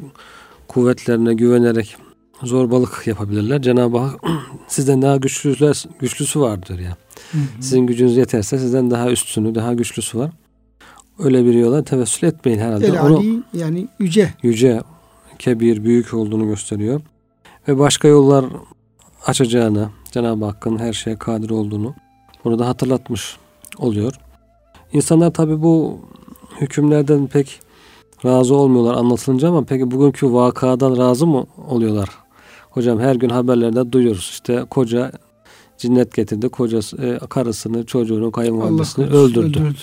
[0.69, 1.97] kuvvetlerine güvenerek
[2.43, 3.63] zorbalık yapabilirler.
[3.63, 4.21] Cenab-ı Hak
[4.69, 6.97] sizden daha güçlüler, güçlüsü vardır ya.
[7.33, 7.43] Hı hı.
[7.61, 10.31] Sizin gücünüz yeterse sizden daha üstünü, daha güçlüsü var.
[11.19, 12.87] Öyle bir yola tevessül etmeyin herhalde.
[12.87, 14.35] El Onu Ali yani yüce.
[14.43, 14.83] yüce,
[15.39, 17.01] kebir, büyük olduğunu gösteriyor.
[17.69, 18.45] Ve başka yollar
[19.27, 21.95] açacağını, Cenab-ı Hakk'ın her şeye kadir olduğunu
[22.45, 23.37] bunu da hatırlatmış
[23.79, 24.13] oluyor.
[24.93, 25.99] İnsanlar tabi bu
[26.61, 27.61] hükümlerden pek
[28.25, 32.09] razı olmuyorlar anlatılınca ama peki bugünkü vakadan razı mı oluyorlar?
[32.71, 35.13] Hocam her gün haberlerde duyuyoruz işte koca
[35.79, 39.75] cinnet getirdi, kocası, e, karısını, çocuğunu, kayınvalidesini korusun, öldürdü.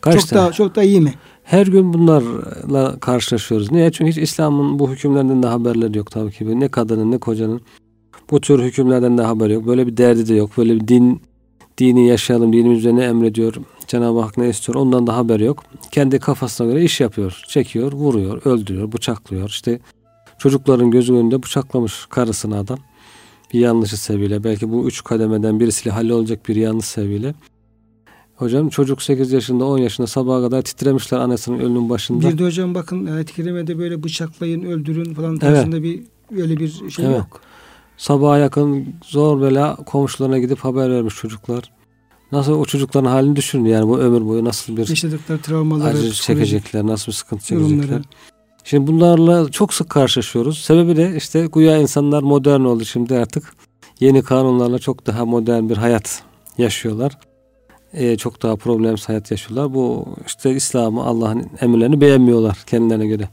[0.00, 0.42] Kaç çok tane?
[0.42, 1.14] daha çok da iyi mi?
[1.44, 3.72] Her gün bunlarla karşılaşıyoruz.
[3.72, 3.92] Niye?
[3.92, 6.60] Çünkü hiç İslam'ın bu hükümlerinden de haberleri yok tabii ki.
[6.60, 7.60] Ne kadının ne kocanın
[8.30, 9.66] bu tür hükümlerden de haberi yok.
[9.66, 10.50] Böyle bir derdi de yok.
[10.58, 11.22] Böyle bir din
[11.78, 13.54] dini yaşayalım, dinimiz bize ne emrediyor,
[13.86, 15.64] Cenab-ı Hak ne istiyor ondan da haber yok.
[15.90, 17.42] Kendi kafasına göre iş yapıyor.
[17.48, 19.48] Çekiyor, vuruyor, öldürüyor, bıçaklıyor.
[19.48, 19.80] İşte
[20.38, 22.78] çocukların gözü önünde bıçaklamış karısını adam.
[23.52, 24.44] Bir yanlışı sebebiyle.
[24.44, 27.34] Belki bu üç kademeden birisiyle hallolacak bir yanlış sebebiyle.
[28.36, 32.30] Hocam çocuk 8 yaşında 10 yaşında sabaha kadar titremişler annesinin ölünün başında.
[32.30, 36.02] Bir de hocam bakın ayet-i kerimede böyle bıçaklayın, öldürün falan tarzında bir
[36.36, 37.18] öyle bir şey Evet.
[37.18, 37.40] yok.
[37.98, 41.70] Sabaha yakın zor bela komşularına gidip haber vermiş çocuklar.
[42.32, 46.86] Nasıl o çocukların halini düşünün yani bu ömür boyu nasıl bir Yaşadıkları travmaları, acı çekecekler,
[46.86, 47.76] nasıl bir sıkıntı yorumları.
[47.80, 48.02] çekecekler.
[48.64, 50.58] Şimdi bunlarla çok sık karşılaşıyoruz.
[50.58, 53.52] Sebebi de işte güya insanlar modern oldu şimdi artık.
[54.00, 56.22] Yeni kanunlarla çok daha modern bir hayat
[56.58, 57.18] yaşıyorlar.
[57.92, 59.74] Ee, çok daha problemsiz hayat yaşıyorlar.
[59.74, 63.28] Bu işte İslam'ı Allah'ın emirlerini beğenmiyorlar kendilerine göre.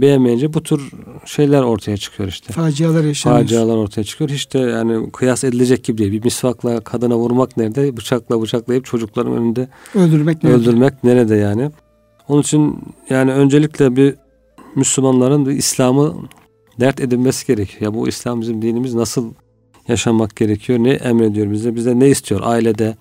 [0.00, 0.90] Beğenmeyince bu tür
[1.24, 2.52] şeyler ortaya çıkıyor işte.
[2.52, 3.40] Facialar yaşanıyor.
[3.42, 4.30] Facialar ortaya çıkıyor.
[4.30, 6.12] Hiç de yani kıyas edilecek gibi değil.
[6.12, 7.96] Bir misvakla kadına vurmak nerede?
[7.96, 10.50] Bıçakla bıçaklayıp çocukların önünde Öldürmek ne?
[10.50, 11.70] öldürmek nerede yani?
[12.28, 12.78] Onun için
[13.10, 14.14] yani öncelikle bir
[14.76, 16.14] Müslümanların da İslam'ı
[16.80, 17.82] dert edinmesi gerekiyor.
[17.82, 19.32] Ya bu İslam bizim dinimiz nasıl
[19.88, 20.78] yaşamak gerekiyor?
[20.78, 21.74] Ne emrediyor bize?
[21.74, 22.40] Bize ne istiyor?
[22.44, 22.96] Ailede,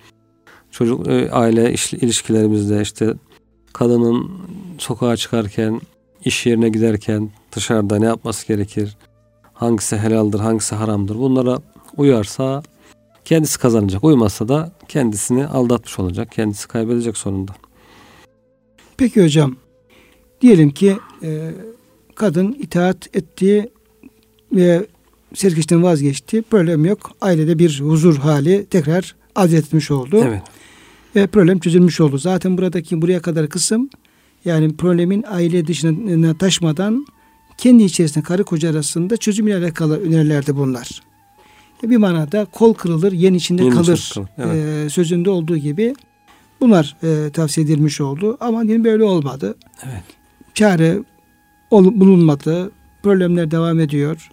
[0.72, 3.14] çocuk e, aile iş- ilişkilerimizde işte
[3.74, 4.32] kadının
[4.78, 5.82] sokağa çıkarken,
[6.26, 8.98] iş yerine giderken dışarıda ne yapması gerekir?
[9.54, 11.16] Hangisi helaldir, hangisi haramdır?
[11.16, 11.58] Bunlara
[11.98, 12.64] uyarsa
[13.26, 14.04] Kendisi kazanacak.
[14.04, 16.32] Uymazsa da kendisini aldatmış olacak.
[16.32, 17.52] Kendisi kaybedecek sonunda.
[18.98, 19.56] Peki hocam.
[20.42, 21.52] Diyelim ki e,
[22.16, 23.70] kadın itaat etti
[24.52, 24.86] ve
[25.34, 26.42] serkeşten vazgeçti.
[26.42, 27.12] Problem yok.
[27.22, 30.24] Ailede bir huzur hali tekrar adetmiş oldu.
[30.28, 30.42] Evet.
[31.16, 32.18] Ve problem çözülmüş oldu.
[32.18, 33.90] Zaten buradaki buraya kadar kısım
[34.46, 37.06] yani problemin aile dışına taşmadan
[37.58, 41.02] kendi içerisinde karı koca arasında çözümüyle alakalı önerilerdi bunlar.
[41.84, 44.86] Bir manada kol kırılır, yen içinde Yen kalır içinde kalır, evet.
[44.86, 45.96] e, sözünde olduğu gibi
[46.62, 48.38] bunlar e, tavsiye edilmiş oldu.
[48.40, 49.56] Ama yine böyle olmadı.
[49.84, 50.04] Evet.
[50.54, 51.00] Çare
[51.72, 52.72] ol, bulunmadı.
[53.04, 54.30] Problemler devam ediyor.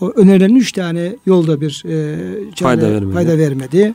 [0.00, 2.16] O önerilen üç tane yolda bir e,
[2.54, 3.14] çare, Fayda vermedi.
[3.14, 3.94] fayda vermedi.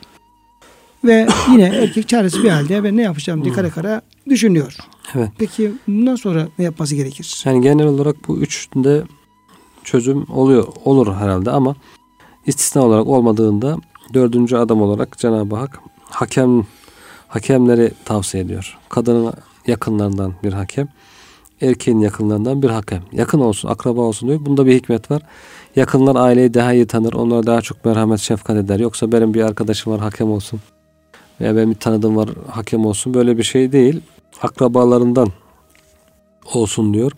[1.04, 4.76] Ve yine erkek çaresi bir halde ben ne yapacağım diye kara kara düşünüyor.
[5.14, 5.30] Evet.
[5.38, 7.42] Peki bundan sonra ne yapması gerekir?
[7.44, 9.02] Yani genel olarak bu üçünde
[9.84, 11.76] çözüm oluyor olur herhalde ama
[12.46, 13.76] istisna olarak olmadığında
[14.14, 16.66] dördüncü adam olarak Cenab-ı Hak hakem
[17.28, 18.78] hakemleri tavsiye ediyor.
[18.88, 19.32] Kadının
[19.66, 20.88] yakınlarından bir hakem,
[21.60, 23.02] erkeğin yakınlarından bir hakem.
[23.12, 24.40] Yakın olsun, akraba olsun diyor.
[24.46, 25.22] Bunda bir hikmet var.
[25.76, 27.12] Yakınlar aileyi daha iyi tanır.
[27.12, 28.78] Onlara daha çok merhamet, şefkat eder.
[28.78, 30.60] Yoksa benim bir arkadaşım var hakem olsun.
[31.40, 33.14] Veya benim bir tanıdığım var hakem olsun.
[33.14, 34.00] Böyle bir şey değil.
[34.42, 35.28] Akrabalarından
[36.54, 37.12] olsun diyor.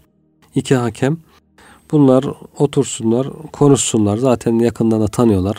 [0.55, 1.19] İki hakem.
[1.93, 2.25] Bunlar
[2.59, 4.17] otursunlar, konuşsunlar.
[4.17, 5.57] Zaten yakından da tanıyorlar.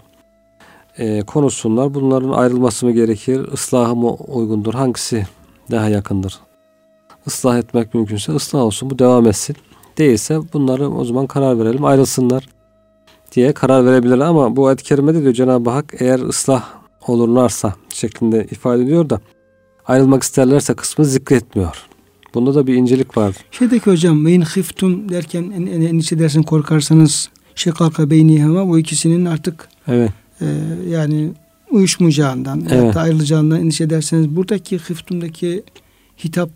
[0.97, 1.93] Ee, konuşsunlar.
[1.93, 3.53] Bunların ayrılması mı gerekir?
[3.53, 4.73] Islahı mı uygundur?
[4.73, 5.27] Hangisi
[5.71, 6.39] daha yakındır?
[7.25, 8.89] Islah etmek mümkünse ıslah olsun.
[8.89, 9.55] Bu devam etsin.
[9.97, 11.85] Değilse bunları o zaman karar verelim.
[11.85, 12.49] Ayrılsınlar
[13.31, 14.25] diye karar verebilirler.
[14.25, 19.21] Ama bu ayet-i kerimede diyor Cenab-ı Hak eğer ıslah olurlarsa şeklinde ifade ediyor da
[19.85, 21.85] ayrılmak isterlerse kısmı zikretmiyor.
[22.33, 23.35] Bunda da bir incelik var.
[23.51, 29.25] Şeydeki hocam ve in hiftum derken en, en, endişe edersin korkarsanız şekaka beynihama bu ikisinin
[29.25, 30.11] artık Evet.
[30.41, 30.45] e,
[30.89, 31.31] yani
[31.71, 32.97] uyuşmayacağından Evet.
[32.97, 35.63] ayrılacağından endişe ederseniz buradaki hiftumdaki
[36.23, 36.49] hitap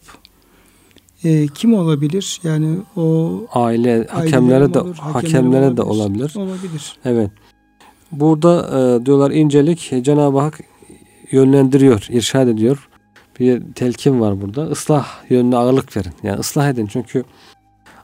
[1.24, 2.42] e, kim olabilir?
[2.44, 6.34] Yani o Aile hakemlere de olur, hakemler hakemlere mi de olabilir.
[6.36, 6.96] Olabilir.
[7.06, 7.32] Evet.
[8.12, 10.60] Burada e, diyorlar incelik Cenab-ı Hak
[11.32, 12.90] yönlendiriyor, irşad ediyor.
[13.40, 14.70] Bir telkin var burada.
[14.70, 16.14] Islah yönüne ağırlık verin.
[16.24, 17.24] Yani ıslah edin çünkü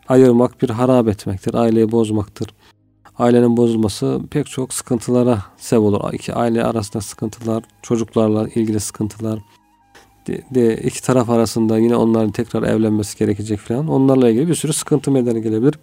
[0.07, 1.53] ayırmak bir harap etmektir.
[1.53, 2.53] Aileyi bozmaktır.
[3.17, 6.13] Ailenin bozulması pek çok sıkıntılara sebep olur.
[6.13, 9.39] İki aile arasında sıkıntılar, çocuklarla ilgili sıkıntılar,
[10.27, 13.87] de, de iki taraf arasında yine onların tekrar evlenmesi gerekecek falan.
[13.87, 15.75] Onlarla ilgili bir sürü sıkıntı meydana gelebilir.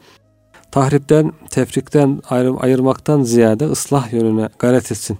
[0.70, 5.18] Tahripten, tefrikten, ayrı, ayırmaktan ziyade ıslah yönüne gayret etsin.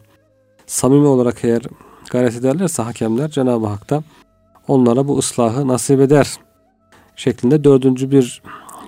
[0.66, 1.62] Samimi olarak eğer
[2.10, 4.02] gayret ederlerse hakemler Cenab-ı Hak da
[4.68, 6.34] onlara bu ıslahı nasip eder
[7.16, 8.42] şeklinde dördüncü bir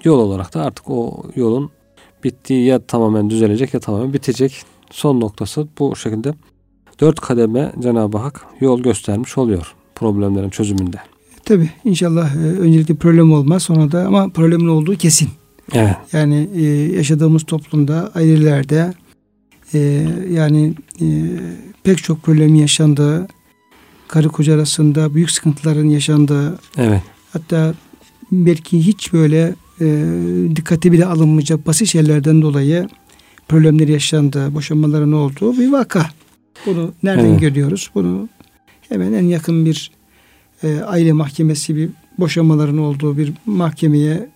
[0.05, 1.71] yol olarak da artık o yolun
[2.25, 4.63] bittiği ya tamamen düzelecek ya tamamen bitecek.
[4.91, 6.35] Son noktası bu şekilde
[7.01, 10.97] dört kademe Cenab-ı Hak yol göstermiş oluyor problemlerin çözümünde.
[11.45, 15.29] Tabi inşallah e, öncelikle problem olmaz sonra da ama problemin olduğu kesin.
[15.75, 15.97] Evet.
[16.13, 16.63] Yani e,
[16.97, 18.95] yaşadığımız toplumda ailelerde
[19.75, 21.07] e, yani e,
[21.83, 23.27] pek çok problemin yaşandığı,
[24.09, 27.03] karı koca arasında büyük sıkıntıların yaşandığı, Evet.
[27.33, 27.75] hatta
[28.33, 30.07] belki hiç böyle e,
[30.57, 32.89] dikkate bile alınmayacak basit şeylerden dolayı
[33.49, 36.07] problemler yaşandığı, boşanmaların olduğu bir vaka.
[36.67, 37.41] Bunu nereden Evet.
[37.41, 37.91] görüyoruz?
[37.95, 38.29] Bunu
[38.89, 39.91] hemen en yakın bir
[40.63, 44.29] e, aile mahkemesi bir boşanmaların olduğu bir mahkemeye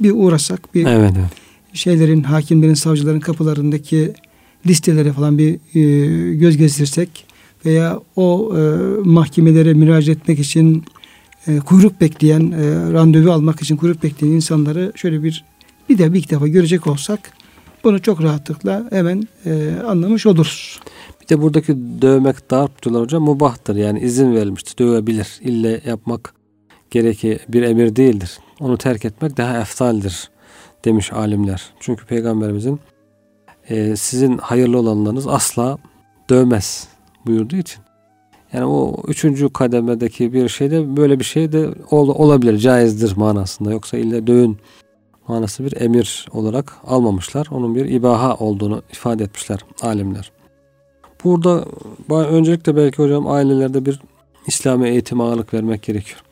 [0.00, 1.12] bir uğrasak, bir Evet.
[1.16, 1.30] evet.
[1.72, 4.12] şeylerin, hakimlerin, savcıların kapılarındaki
[4.66, 7.26] listelere falan bir e, göz gezdirsek
[7.64, 8.60] veya o e,
[9.04, 10.84] mahkemelere müracaat etmek için
[11.46, 15.44] e, kuyruk bekleyen, e, randevu almak için kuyruk bekleyen insanları şöyle bir
[15.88, 17.32] bir de bir iki defa görecek olsak
[17.84, 20.80] bunu çok rahatlıkla hemen e, anlamış oluruz.
[21.22, 23.76] Bir de buradaki dövmek darp diyorlar hocam mubahtır.
[23.76, 24.78] Yani izin verilmiştir.
[24.78, 25.40] Dövebilir.
[25.40, 26.34] İlle yapmak
[26.90, 28.38] gereki bir emir değildir.
[28.60, 30.30] Onu terk etmek daha eftaldir
[30.84, 31.70] demiş alimler.
[31.80, 32.80] Çünkü peygamberimizin
[33.68, 35.78] e, sizin hayırlı olanlarınız asla
[36.30, 36.88] dövmez
[37.26, 37.80] buyurduğu için.
[38.52, 43.72] Yani o üçüncü kademedeki bir şeyde böyle bir şey de ol- olabilir, caizdir manasında.
[43.72, 44.58] Yoksa ille dövün
[45.28, 47.46] manası bir emir olarak almamışlar.
[47.50, 50.32] Onun bir ibaha olduğunu ifade etmişler alimler.
[51.24, 51.64] Burada
[52.10, 54.00] öncelikle belki hocam ailelerde bir
[54.46, 56.25] İslami eğitim ağırlık vermek gerekiyor.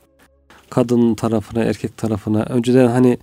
[0.75, 2.43] Kadın tarafına, erkek tarafına.
[2.43, 3.19] Önceden hani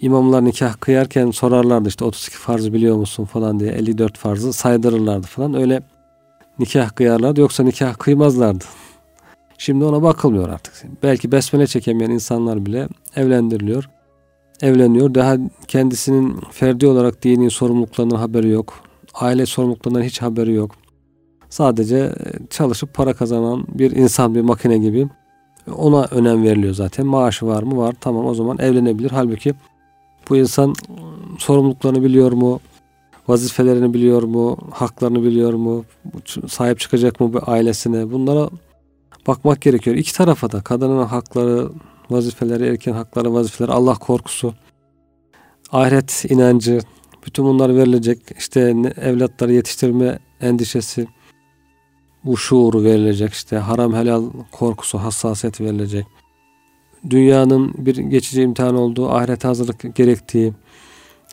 [0.00, 5.54] imamlar nikah kıyarken sorarlardı işte 32 farzı biliyor musun falan diye 54 farzı saydırırlardı falan.
[5.54, 5.82] Öyle
[6.58, 8.64] nikah kıyarlardı yoksa nikah kıymazlardı.
[9.58, 10.74] Şimdi ona bakılmıyor artık.
[11.02, 13.90] Belki besmele çekemeyen insanlar bile evlendiriliyor.
[14.62, 15.14] Evleniyor.
[15.14, 15.36] Daha
[15.68, 18.74] kendisinin ferdi olarak dini sorumluluklarından haberi yok.
[19.14, 20.70] Aile sorumluluklarından hiç haberi yok.
[21.48, 25.08] Sadece e, çalışıp para kazanan bir insan, bir makine gibi
[25.76, 27.06] ona önem veriliyor zaten.
[27.06, 27.76] Maaşı var mı?
[27.76, 27.94] Var.
[28.00, 29.10] Tamam o zaman evlenebilir.
[29.10, 29.54] Halbuki
[30.30, 30.74] bu insan
[31.38, 32.60] sorumluluklarını biliyor mu?
[33.28, 34.58] Vazifelerini biliyor mu?
[34.70, 35.84] Haklarını biliyor mu?
[36.48, 38.12] Sahip çıkacak mı bu ailesine?
[38.12, 38.50] Bunlara
[39.26, 39.96] bakmak gerekiyor.
[39.96, 41.70] İki tarafa da kadının hakları,
[42.10, 44.54] vazifeleri, erken hakları, vazifeleri, Allah korkusu,
[45.72, 46.80] ahiret inancı,
[47.26, 48.18] bütün bunlar verilecek.
[48.38, 48.60] İşte
[49.00, 51.06] evlatları yetiştirme endişesi,
[52.24, 53.32] bu şuuru verilecek.
[53.32, 56.06] İşte haram helal korkusu, hassasiyet verilecek.
[57.10, 60.52] Dünyanın bir geçici imtihan olduğu, ahiret hazırlık gerektiği,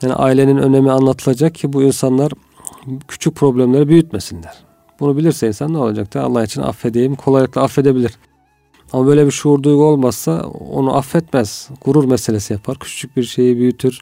[0.02, 2.32] yani ailenin önemi anlatılacak ki bu insanlar
[3.08, 4.54] küçük problemleri büyütmesinler.
[5.00, 8.18] Bunu bilirse insan ne olacak da Allah için affedeyim kolaylıkla affedebilir.
[8.94, 11.70] Ama böyle bir şuur duygu olmazsa onu affetmez.
[11.86, 12.78] Gurur meselesi yapar.
[12.80, 14.02] Küçük bir şeyi büyütür.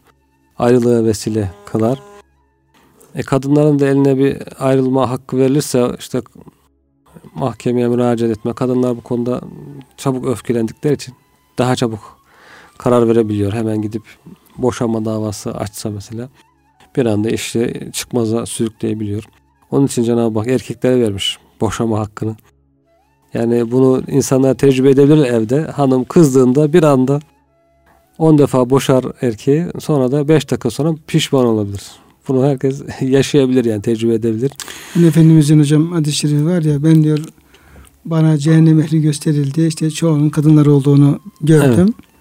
[0.57, 1.99] Ayrılığa vesile kılar.
[3.15, 6.21] E kadınların da eline bir ayrılma hakkı verilirse işte
[7.35, 8.53] mahkemeye müracaat etme.
[8.53, 9.41] Kadınlar bu konuda
[9.97, 11.13] çabuk öfkelendikleri için
[11.57, 12.19] daha çabuk
[12.77, 13.53] karar verebiliyor.
[13.53, 14.03] Hemen gidip
[14.57, 16.29] boşanma davası açsa mesela
[16.95, 19.23] bir anda işte çıkmaza sürükleyebiliyor.
[19.71, 22.35] Onun için Cenab-ı Hak erkeklere vermiş boşama hakkını.
[23.33, 25.61] Yani bunu insanlar tecrübe edebilir evde.
[25.61, 27.19] Hanım kızdığında bir anda
[28.17, 31.91] 10 defa boşar erkeği sonra da 5 dakika sonra pişman olabilir.
[32.27, 34.51] Bunu herkes yaşayabilir yani tecrübe edebilir.
[35.07, 37.19] Efendimizin hocam hadis-i şerifi var ya ben diyor
[38.05, 39.65] bana cehennem ehli gösterildi.
[39.67, 41.93] İşte çoğunun kadınlar olduğunu gördüm.
[41.93, 42.15] Evet.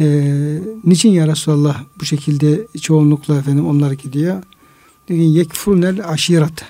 [0.00, 4.42] Ee, niçin ya Resulallah bu şekilde çoğunlukla efendim onlar gidiyor?
[5.08, 6.64] Diyor yekfurnel aşirat.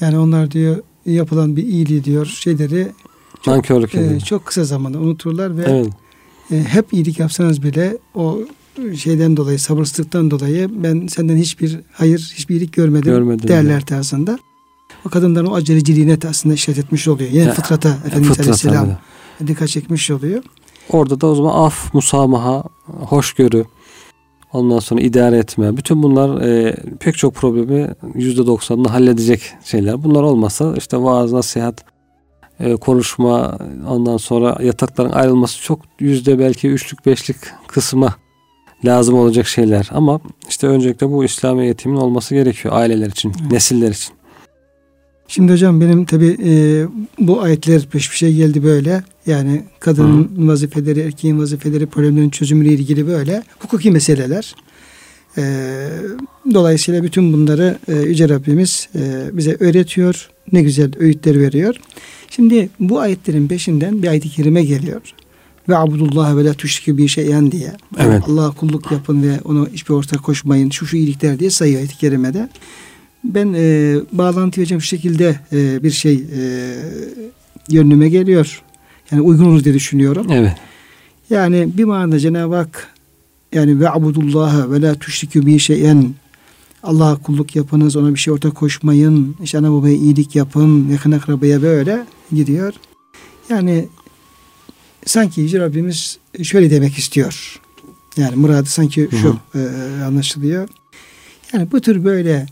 [0.00, 2.88] Yani onlar diyor yapılan bir iyiliği diyor şeyleri
[3.42, 5.88] çok, e, çok kısa zamanda unuturlar ve evet.
[6.50, 8.38] e, hep iyilik yapsanız bile o
[8.96, 13.84] şeyden dolayı sabırsızlıktan dolayı ben senden hiçbir hayır hiçbir iyilik görmedim, görmedim derler yani.
[13.84, 14.38] tarzında.
[15.06, 17.30] O kadınların o aceleciliğine aslında işaret etmiş oluyor.
[17.30, 18.86] Yani ya, fıtrata Efendimiz fıtrat, Aleyhisselam
[19.40, 19.48] evet.
[19.48, 20.42] dikkat çekmiş oluyor.
[20.88, 23.64] Orada da o zaman af, musamaha, hoşgörü,
[24.52, 25.76] ondan sonra idare etme.
[25.76, 30.04] Bütün bunlar e, pek çok problemi yüzde doksanını halledecek şeyler.
[30.04, 31.84] Bunlar olmasa işte vaaz, nasihat,
[32.60, 33.58] e, konuşma,
[33.88, 37.36] ondan sonra yatakların ayrılması çok yüzde belki üçlük beşlik
[37.66, 38.16] kısma
[38.84, 39.88] lazım olacak şeyler.
[39.90, 43.52] Ama işte öncelikle bu İslam eğitimin olması gerekiyor aileler için, evet.
[43.52, 44.16] nesiller için.
[45.28, 46.84] Şimdi hocam benim tabi e,
[47.18, 49.02] bu ayetler peş bir şey geldi böyle.
[49.26, 50.48] Yani kadının Hı.
[50.48, 54.54] vazifeleri, erkeğin vazifeleri, problemlerin çözümüyle ilgili böyle hukuki meseleler.
[55.38, 55.42] E,
[56.54, 60.30] dolayısıyla bütün bunları e, Yüce Rabbimiz e, bize öğretiyor.
[60.52, 61.74] Ne güzel öğütler veriyor.
[62.30, 65.02] Şimdi bu ayetlerin peşinden bir ayet-i kerime geliyor.
[65.68, 67.72] Ve abudullah ve la tüşrikü bir şeyen diye.
[67.98, 68.22] Evet.
[68.28, 70.70] Allah'a kulluk yapın ve onu hiçbir ortak koşmayın.
[70.70, 72.48] Şu şu iyilikler diye sayıyor ayet-i kerimede.
[73.24, 76.42] Ben e, bağlantı hocam şu şekilde e, bir şey e,
[77.68, 78.62] yönüme geliyor.
[79.10, 80.26] Yani uygun olur diye düşünüyorum.
[80.30, 80.56] Evet.
[81.30, 82.94] Yani bir manada Cenab-ı Hak
[83.52, 86.14] yani ve abudullaha ve la tüşrikü bir şeyen
[86.82, 91.62] Allah'a kulluk yapınız, ona bir şey ortak koşmayın, işte ana babaya iyilik yapın, yakın akrabaya
[91.62, 92.74] böyle gidiyor.
[93.48, 93.88] Yani
[95.06, 97.60] sanki Yüce Rabbimiz şöyle demek istiyor.
[98.16, 99.58] Yani muradı sanki şu hı hı.
[99.58, 100.68] E, anlaşılıyor.
[101.52, 102.46] Yani bu tür böyle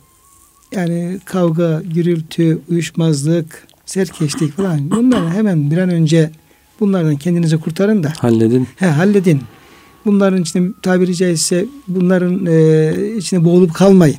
[0.72, 6.30] yani kavga, gürültü, uyuşmazlık, serkeşlik falan bunları hemen bir an önce
[6.80, 8.12] bunlardan kendinizi kurtarın da.
[8.18, 8.68] Halledin.
[8.76, 9.40] He, halledin.
[10.06, 14.16] Bunların içinde tabiri caizse bunların e, içine boğulup kalmayın.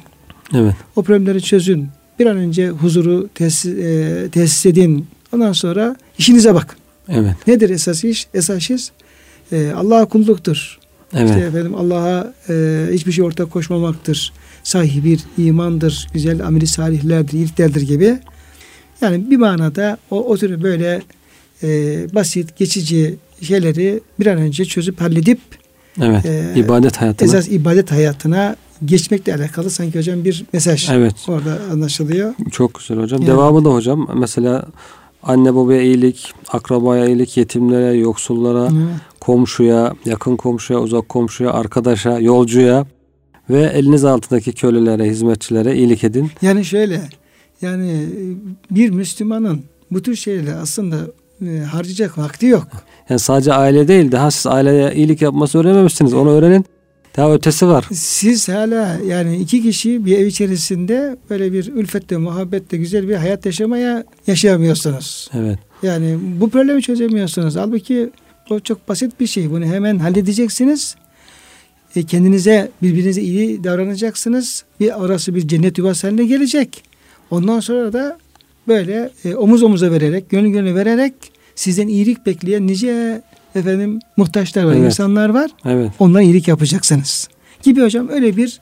[0.53, 0.75] Evet.
[0.95, 1.87] O problemleri çözün.
[2.19, 5.07] Bir an önce huzuru tesis, e, tesis edin.
[5.33, 6.77] Ondan sonra işinize bak.
[7.09, 7.47] Evet.
[7.47, 8.27] Nedir esas iş?
[8.33, 8.91] Esas iş
[9.51, 10.79] e, Allah'a kulluktur.
[11.13, 11.29] Evet.
[11.29, 17.81] İşte efendim Allah'a e, hiçbir şey ortak koşmamaktır sahihi bir imandır, güzel ameli salihlerdir, iyiliklerdir
[17.81, 18.19] gibi.
[19.01, 21.01] Yani bir manada o, o tür böyle
[21.63, 21.67] e,
[22.15, 25.39] basit, geçici şeyleri bir an önce çözüp halledip
[26.01, 31.15] evet, e, ibadet hayatına esas ibadet hayatına geçmekle alakalı sanki hocam bir mesaj evet.
[31.27, 32.33] orada anlaşılıyor.
[32.51, 33.21] Çok güzel hocam.
[33.21, 34.65] Yani, Devamı da hocam mesela
[35.25, 38.95] anne babaya iyilik, akrabaya iyilik, yetimlere, yoksullara, evet.
[39.19, 42.85] komşuya, yakın komşuya, uzak komşuya, arkadaşa, yolcuya
[43.49, 46.31] ve eliniz altındaki kölelere, hizmetçilere iyilik edin.
[46.41, 47.01] Yani şöyle,
[47.61, 48.05] yani
[48.71, 49.61] bir Müslümanın
[49.91, 50.97] bu tür şeyleri aslında
[51.41, 52.67] e, harcayacak vakti yok.
[53.09, 56.13] Yani sadece aile değil, daha siz aileye iyilik yapması öğrenmemişsiniz.
[56.13, 56.65] Onu öğrenin.
[57.17, 57.85] Daha ötesi var.
[57.93, 63.45] Siz hala yani iki kişi bir ev içerisinde böyle bir ülfette, muhabbette güzel bir hayat
[63.45, 65.29] yaşamaya yaşayamıyorsunuz.
[65.33, 65.59] Evet.
[65.83, 67.55] Yani bu problemi çözemiyorsunuz.
[67.55, 68.09] Halbuki
[68.49, 69.51] bu çok basit bir şey.
[69.51, 70.95] Bunu hemen halledeceksiniz
[71.95, 74.63] e, kendinize birbirinize iyi davranacaksınız.
[74.79, 76.83] Bir arası bir cennet yuvası haline gelecek.
[77.31, 78.17] Ondan sonra da
[78.67, 81.13] böyle e, omuz omuza vererek, gönül gönül vererek
[81.55, 83.21] sizden iyilik bekleyen nice
[83.55, 84.85] efendim muhtaçlar var, Evet.
[84.85, 85.51] insanlar var.
[85.65, 85.91] Evet.
[85.99, 87.27] Onlara iyilik yapacaksınız.
[87.63, 88.59] Gibi hocam öyle bir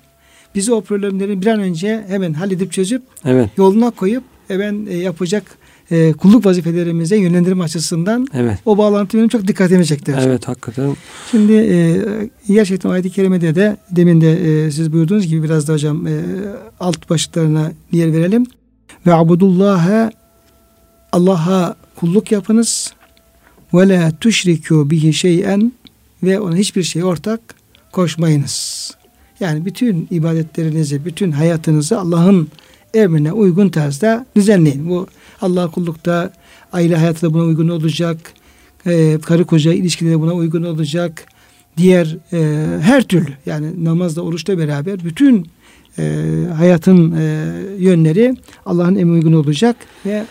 [0.55, 3.49] bizi o problemleri bir an önce hemen halledip çözüp Evet.
[3.57, 5.43] yoluna koyup hemen e, yapacak
[5.91, 8.59] e, kulluk vazifelerimize yönlendirme açısından Evet.
[8.65, 10.15] o bağlantı benim çok dikkatimi çekti.
[10.19, 10.95] Evet hakikaten.
[11.31, 11.99] Şimdi e,
[12.53, 16.21] gerçekten ayet-i kerimede de demin de e, siz buyurduğunuz gibi biraz da hocam e,
[16.79, 18.45] alt başlıklarına yer verelim.
[19.07, 20.11] Ve abudullaha
[21.11, 22.93] Allah'a kulluk yapınız
[23.73, 25.71] ve la tuşriku bihi şey'en
[26.23, 27.39] ve ona hiçbir şey ortak
[27.91, 28.91] koşmayınız.
[29.39, 32.47] Yani bütün ibadetlerinizi, bütün hayatınızı Allah'ın
[32.93, 34.89] emrine uygun tarzda düzenleyin.
[34.89, 35.07] Bu
[35.41, 36.33] Allah kullukta
[36.73, 38.17] aile hayatı da buna uygun olacak.
[38.85, 41.25] E, karı koca ilişkileri buna uygun olacak.
[41.77, 45.47] Diğer e, her türlü yani namazla oruçla beraber bütün
[45.99, 46.03] e,
[46.57, 50.25] hayatın e, yönleri Allah'ın emri uygun olacak ve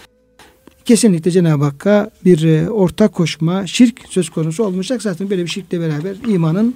[0.85, 5.03] kesinlikle Cenab-ı Hakk'a bir e, ortak koşma, şirk söz konusu olmayacak.
[5.03, 6.74] Zaten böyle bir şirkle beraber imanın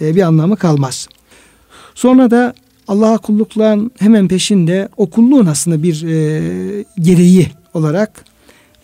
[0.00, 1.08] e, bir anlamı kalmaz.
[1.94, 2.54] Sonra da
[2.88, 8.24] Allah'a kullukların hemen peşinde o kulluğun aslında bir e, gereği olarak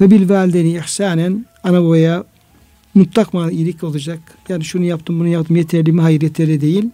[0.00, 2.24] ve bil valideni ihsanen ana babaya
[2.94, 4.18] mutlak manada iyilik olacak.
[4.48, 6.00] Yani şunu yaptım bunu yaptım yeterli mi?
[6.00, 6.90] Hayır yeterli değil.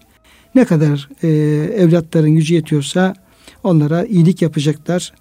[0.54, 1.28] Ne kadar e,
[1.76, 3.14] evlatların gücü yetiyorsa
[3.64, 5.12] onlara iyilik yapacaklar.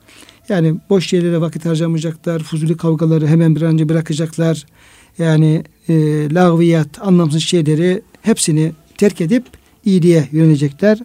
[0.50, 2.40] Yani boş yerlere vakit harcamayacaklar.
[2.40, 4.66] Fuzuli kavgaları hemen bir an önce bırakacaklar.
[5.18, 5.94] Yani e,
[6.34, 9.46] lağviyat, anlamsız şeyleri hepsini terk edip
[9.86, 11.00] iyiliğe yönelecekler.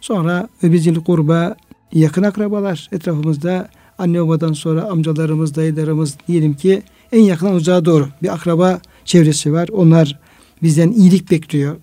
[0.00, 1.56] Sonra öbizil kurba
[1.92, 3.68] yakın akrabalar etrafımızda
[3.98, 6.82] anne babadan sonra amcalarımız, dayılarımız diyelim ki
[7.12, 9.68] en yakın uzağa doğru bir akraba çevresi var.
[9.68, 10.18] Onlar
[10.62, 11.76] bizden iyilik bekliyor.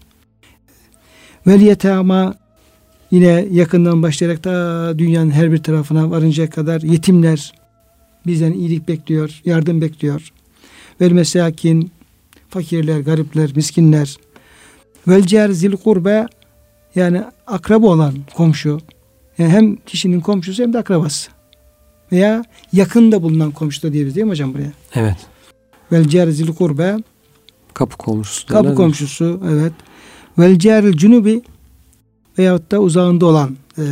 [1.48, 2.36] Vel yetama
[3.12, 7.54] yine yakından başlayarak da dünyanın her bir tarafına varıncaya kadar yetimler
[8.28, 10.34] bizden iyilik bekliyor, yardım bekliyor.
[11.02, 11.92] Vel mesakin
[12.50, 14.18] fakirler, garipler, miskinler.
[15.08, 16.28] Vel cer zil kurbe
[16.96, 18.80] yani akraba olan komşu.
[19.38, 21.32] Yani hem kişinin komşusu hem de akrabası.
[22.12, 22.44] Veya
[22.74, 24.72] yakında bulunan komşu da diyebiliriz değil mi hocam buraya?
[24.96, 25.18] Evet.
[25.92, 26.98] Vel cer zil kurbe
[27.74, 28.48] Kapı komşusu.
[28.48, 29.74] Kapı komşusu evet.
[30.40, 31.42] Vel ceril cunubi
[32.40, 33.84] veyahut da uzağında olan e,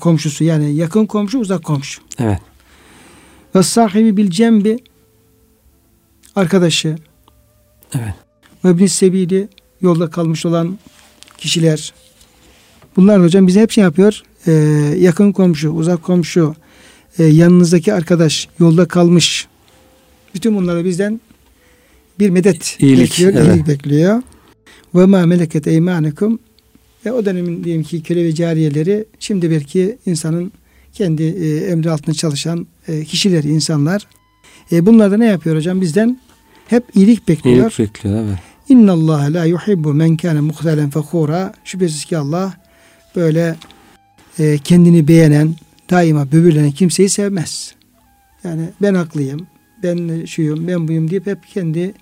[0.00, 2.02] komşusu yani yakın komşu uzak komşu.
[2.18, 2.38] Evet.
[3.54, 4.78] Ve sahibi bil cembi
[6.36, 6.96] arkadaşı
[7.94, 8.14] Evet.
[8.64, 9.48] ve ibn sebili
[9.80, 10.78] yolda kalmış olan
[11.38, 11.94] kişiler.
[12.96, 14.22] Bunlar hocam bize hep şey yapıyor.
[14.46, 14.52] E,
[14.98, 16.54] yakın komşu, uzak komşu,
[17.18, 19.46] e, yanınızdaki arkadaş, yolda kalmış.
[20.34, 21.20] Bütün bunlara bizden
[22.18, 23.46] bir medet İyilik, bekliyor, evet.
[23.46, 24.22] iyilik bekliyor.
[24.94, 26.38] Ve ma meleket eymanukum
[27.06, 30.52] ve o dönemin diyelim ki köle ve cariyeleri şimdi belki insanın
[30.92, 34.06] kendi e, emri altında çalışan e, kişiler, insanlar.
[34.72, 35.80] E, bunlar da ne yapıyor hocam?
[35.80, 36.20] Bizden
[36.68, 37.56] hep iyilik bekliyor.
[37.56, 38.24] İyilik bekliyor.
[38.24, 38.38] Evet.
[38.68, 41.54] İnna Allah la yuhibbu men kana muhtalen fakhura.
[41.64, 42.54] Şüphesiz ki Allah
[43.16, 43.56] böyle
[44.38, 45.54] e, kendini beğenen,
[45.90, 47.74] daima böbürlenen kimseyi sevmez.
[48.44, 49.46] Yani ben haklıyım,
[49.82, 51.94] ben şuyum, ben buyum deyip hep kendi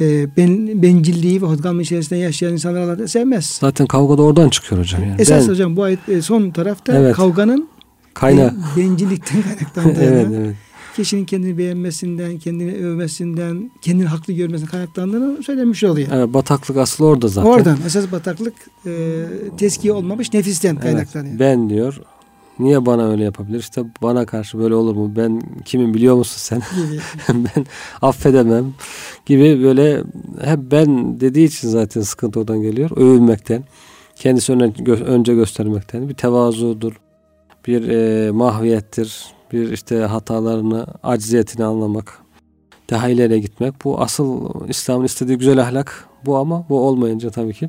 [0.00, 3.46] e, ben, bencilliği ve hodgamlığı içerisinde yaşayan insanlar Allah sevmez.
[3.60, 5.02] Zaten kavga da oradan çıkıyor hocam.
[5.02, 5.14] Yani.
[5.18, 7.16] Esas Ben- hocam bu ayet e, son tarafta Evet.
[7.16, 7.68] kavganın
[8.14, 8.46] kaynağı.
[8.46, 9.42] e, bencillikten
[9.74, 10.56] kaynaklandığını, evet, evet.
[10.96, 16.08] kişinin kendini beğenmesinden, kendini övmesinden, kendini haklı görmesinden kaynaklandığını söylemiş oluyor.
[16.12, 17.50] Evet, bataklık aslı orada zaten.
[17.50, 18.54] Oradan esas bataklık
[18.86, 18.90] e,
[19.58, 21.38] teskiye olmamış nefisten Evet, kaynaklanıyor.
[21.38, 22.00] ben diyor.
[22.58, 23.58] Niye bana öyle yapabilir?
[23.58, 25.12] İşte bana karşı böyle olur mu?
[25.16, 26.62] Ben kimim biliyor musun sen?
[27.28, 27.66] Ben
[28.02, 28.74] affedemem
[29.26, 30.02] gibi böyle
[30.44, 32.90] hep ben dediği için zaten sıkıntı oradan geliyor.
[32.96, 33.64] Övünmekten,
[34.16, 37.00] kendisi öne, gö- önce göstermekten bir tevazudur,
[37.66, 42.18] bir e, mahviyettir, bir işte hatalarını, acziyetini anlamak,
[42.90, 43.84] daha ileri gitmek.
[43.84, 47.68] Bu asıl İslam'ın istediği güzel ahlak bu ama bu olmayınca tabii ki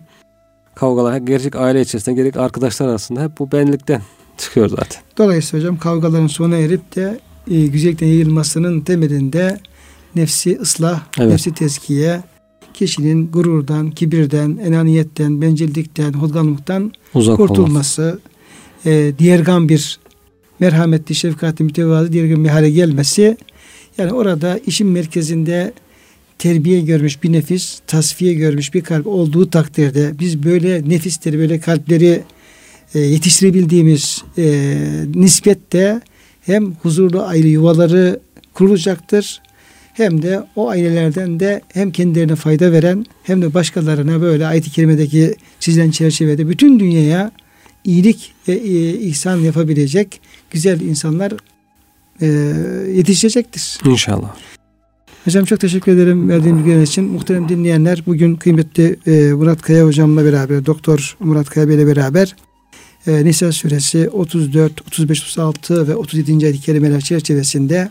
[0.76, 4.02] kavgalar gerçek aile içerisinde gerek arkadaşlar arasında hep bu benlikten
[4.38, 5.02] çıkıyor zaten.
[5.18, 7.20] Dolayısıyla hocam kavgaların sona erip de
[7.52, 9.60] e, güzellikten yayılmasının temelinde
[10.16, 11.30] nefsi ıslah, Evet.
[11.32, 12.22] nefsi tezkiye,
[12.74, 17.48] kişinin gururdan, kibirden, enaniyetten, bencillikten, hodgamlıktan Uzak olmak.
[17.50, 18.20] kurtulması,
[18.86, 20.00] e, diğergan bir
[20.60, 23.38] merhametli, şefkatli, mütevazı diğergan bir hale gelmesi.
[23.98, 25.74] Yani orada işin merkezinde
[26.40, 32.22] terbiye görmüş bir nefis, tasfiye görmüş bir kalp olduğu takdirde biz böyle nefisleri, böyle kalpleri
[32.96, 34.46] e, yetiştirebildiğimiz e,
[35.16, 36.02] nispette
[36.42, 38.20] hem huzurlu aile yuvaları
[38.54, 39.42] kurulacaktır
[39.94, 45.36] hem de o ailelerden de hem kendilerine fayda veren hem de başkalarına böyle ayet-i kerimedeki
[45.60, 47.32] çizilen çerçevede bütün dünyaya
[47.84, 50.22] iyilik ve e, ihsan yapabilecek
[50.52, 51.34] güzel insanlar
[52.22, 52.28] e,
[52.96, 53.80] yetişecektir.
[53.86, 54.36] İnşallah.
[55.26, 57.04] Hocam çok teşekkür ederim verdiğim bilgiler için.
[57.06, 62.36] Muhterem dinleyenler bugün kıymetli e, Murat Kaya hocamla beraber, Doktor Murat Kaya ile beraber
[63.08, 66.46] e, Nisa suresi 34, 35, 36 ve 37.
[66.46, 67.90] ayet-i çerçevesinde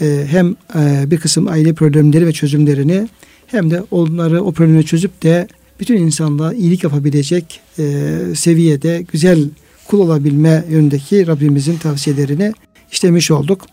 [0.00, 3.08] e, hem e, bir kısım aile problemleri ve çözümlerini
[3.46, 5.48] hem de onları o problemi çözüp de
[5.80, 9.48] bütün insanlığa iyilik yapabilecek e, seviyede güzel
[9.88, 12.52] kul olabilme yönündeki Rabbimizin tavsiyelerini
[12.92, 13.66] işlemiş olduk.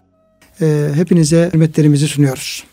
[0.61, 2.63] E, hepinize hürmetlerimizi sunuyoruz.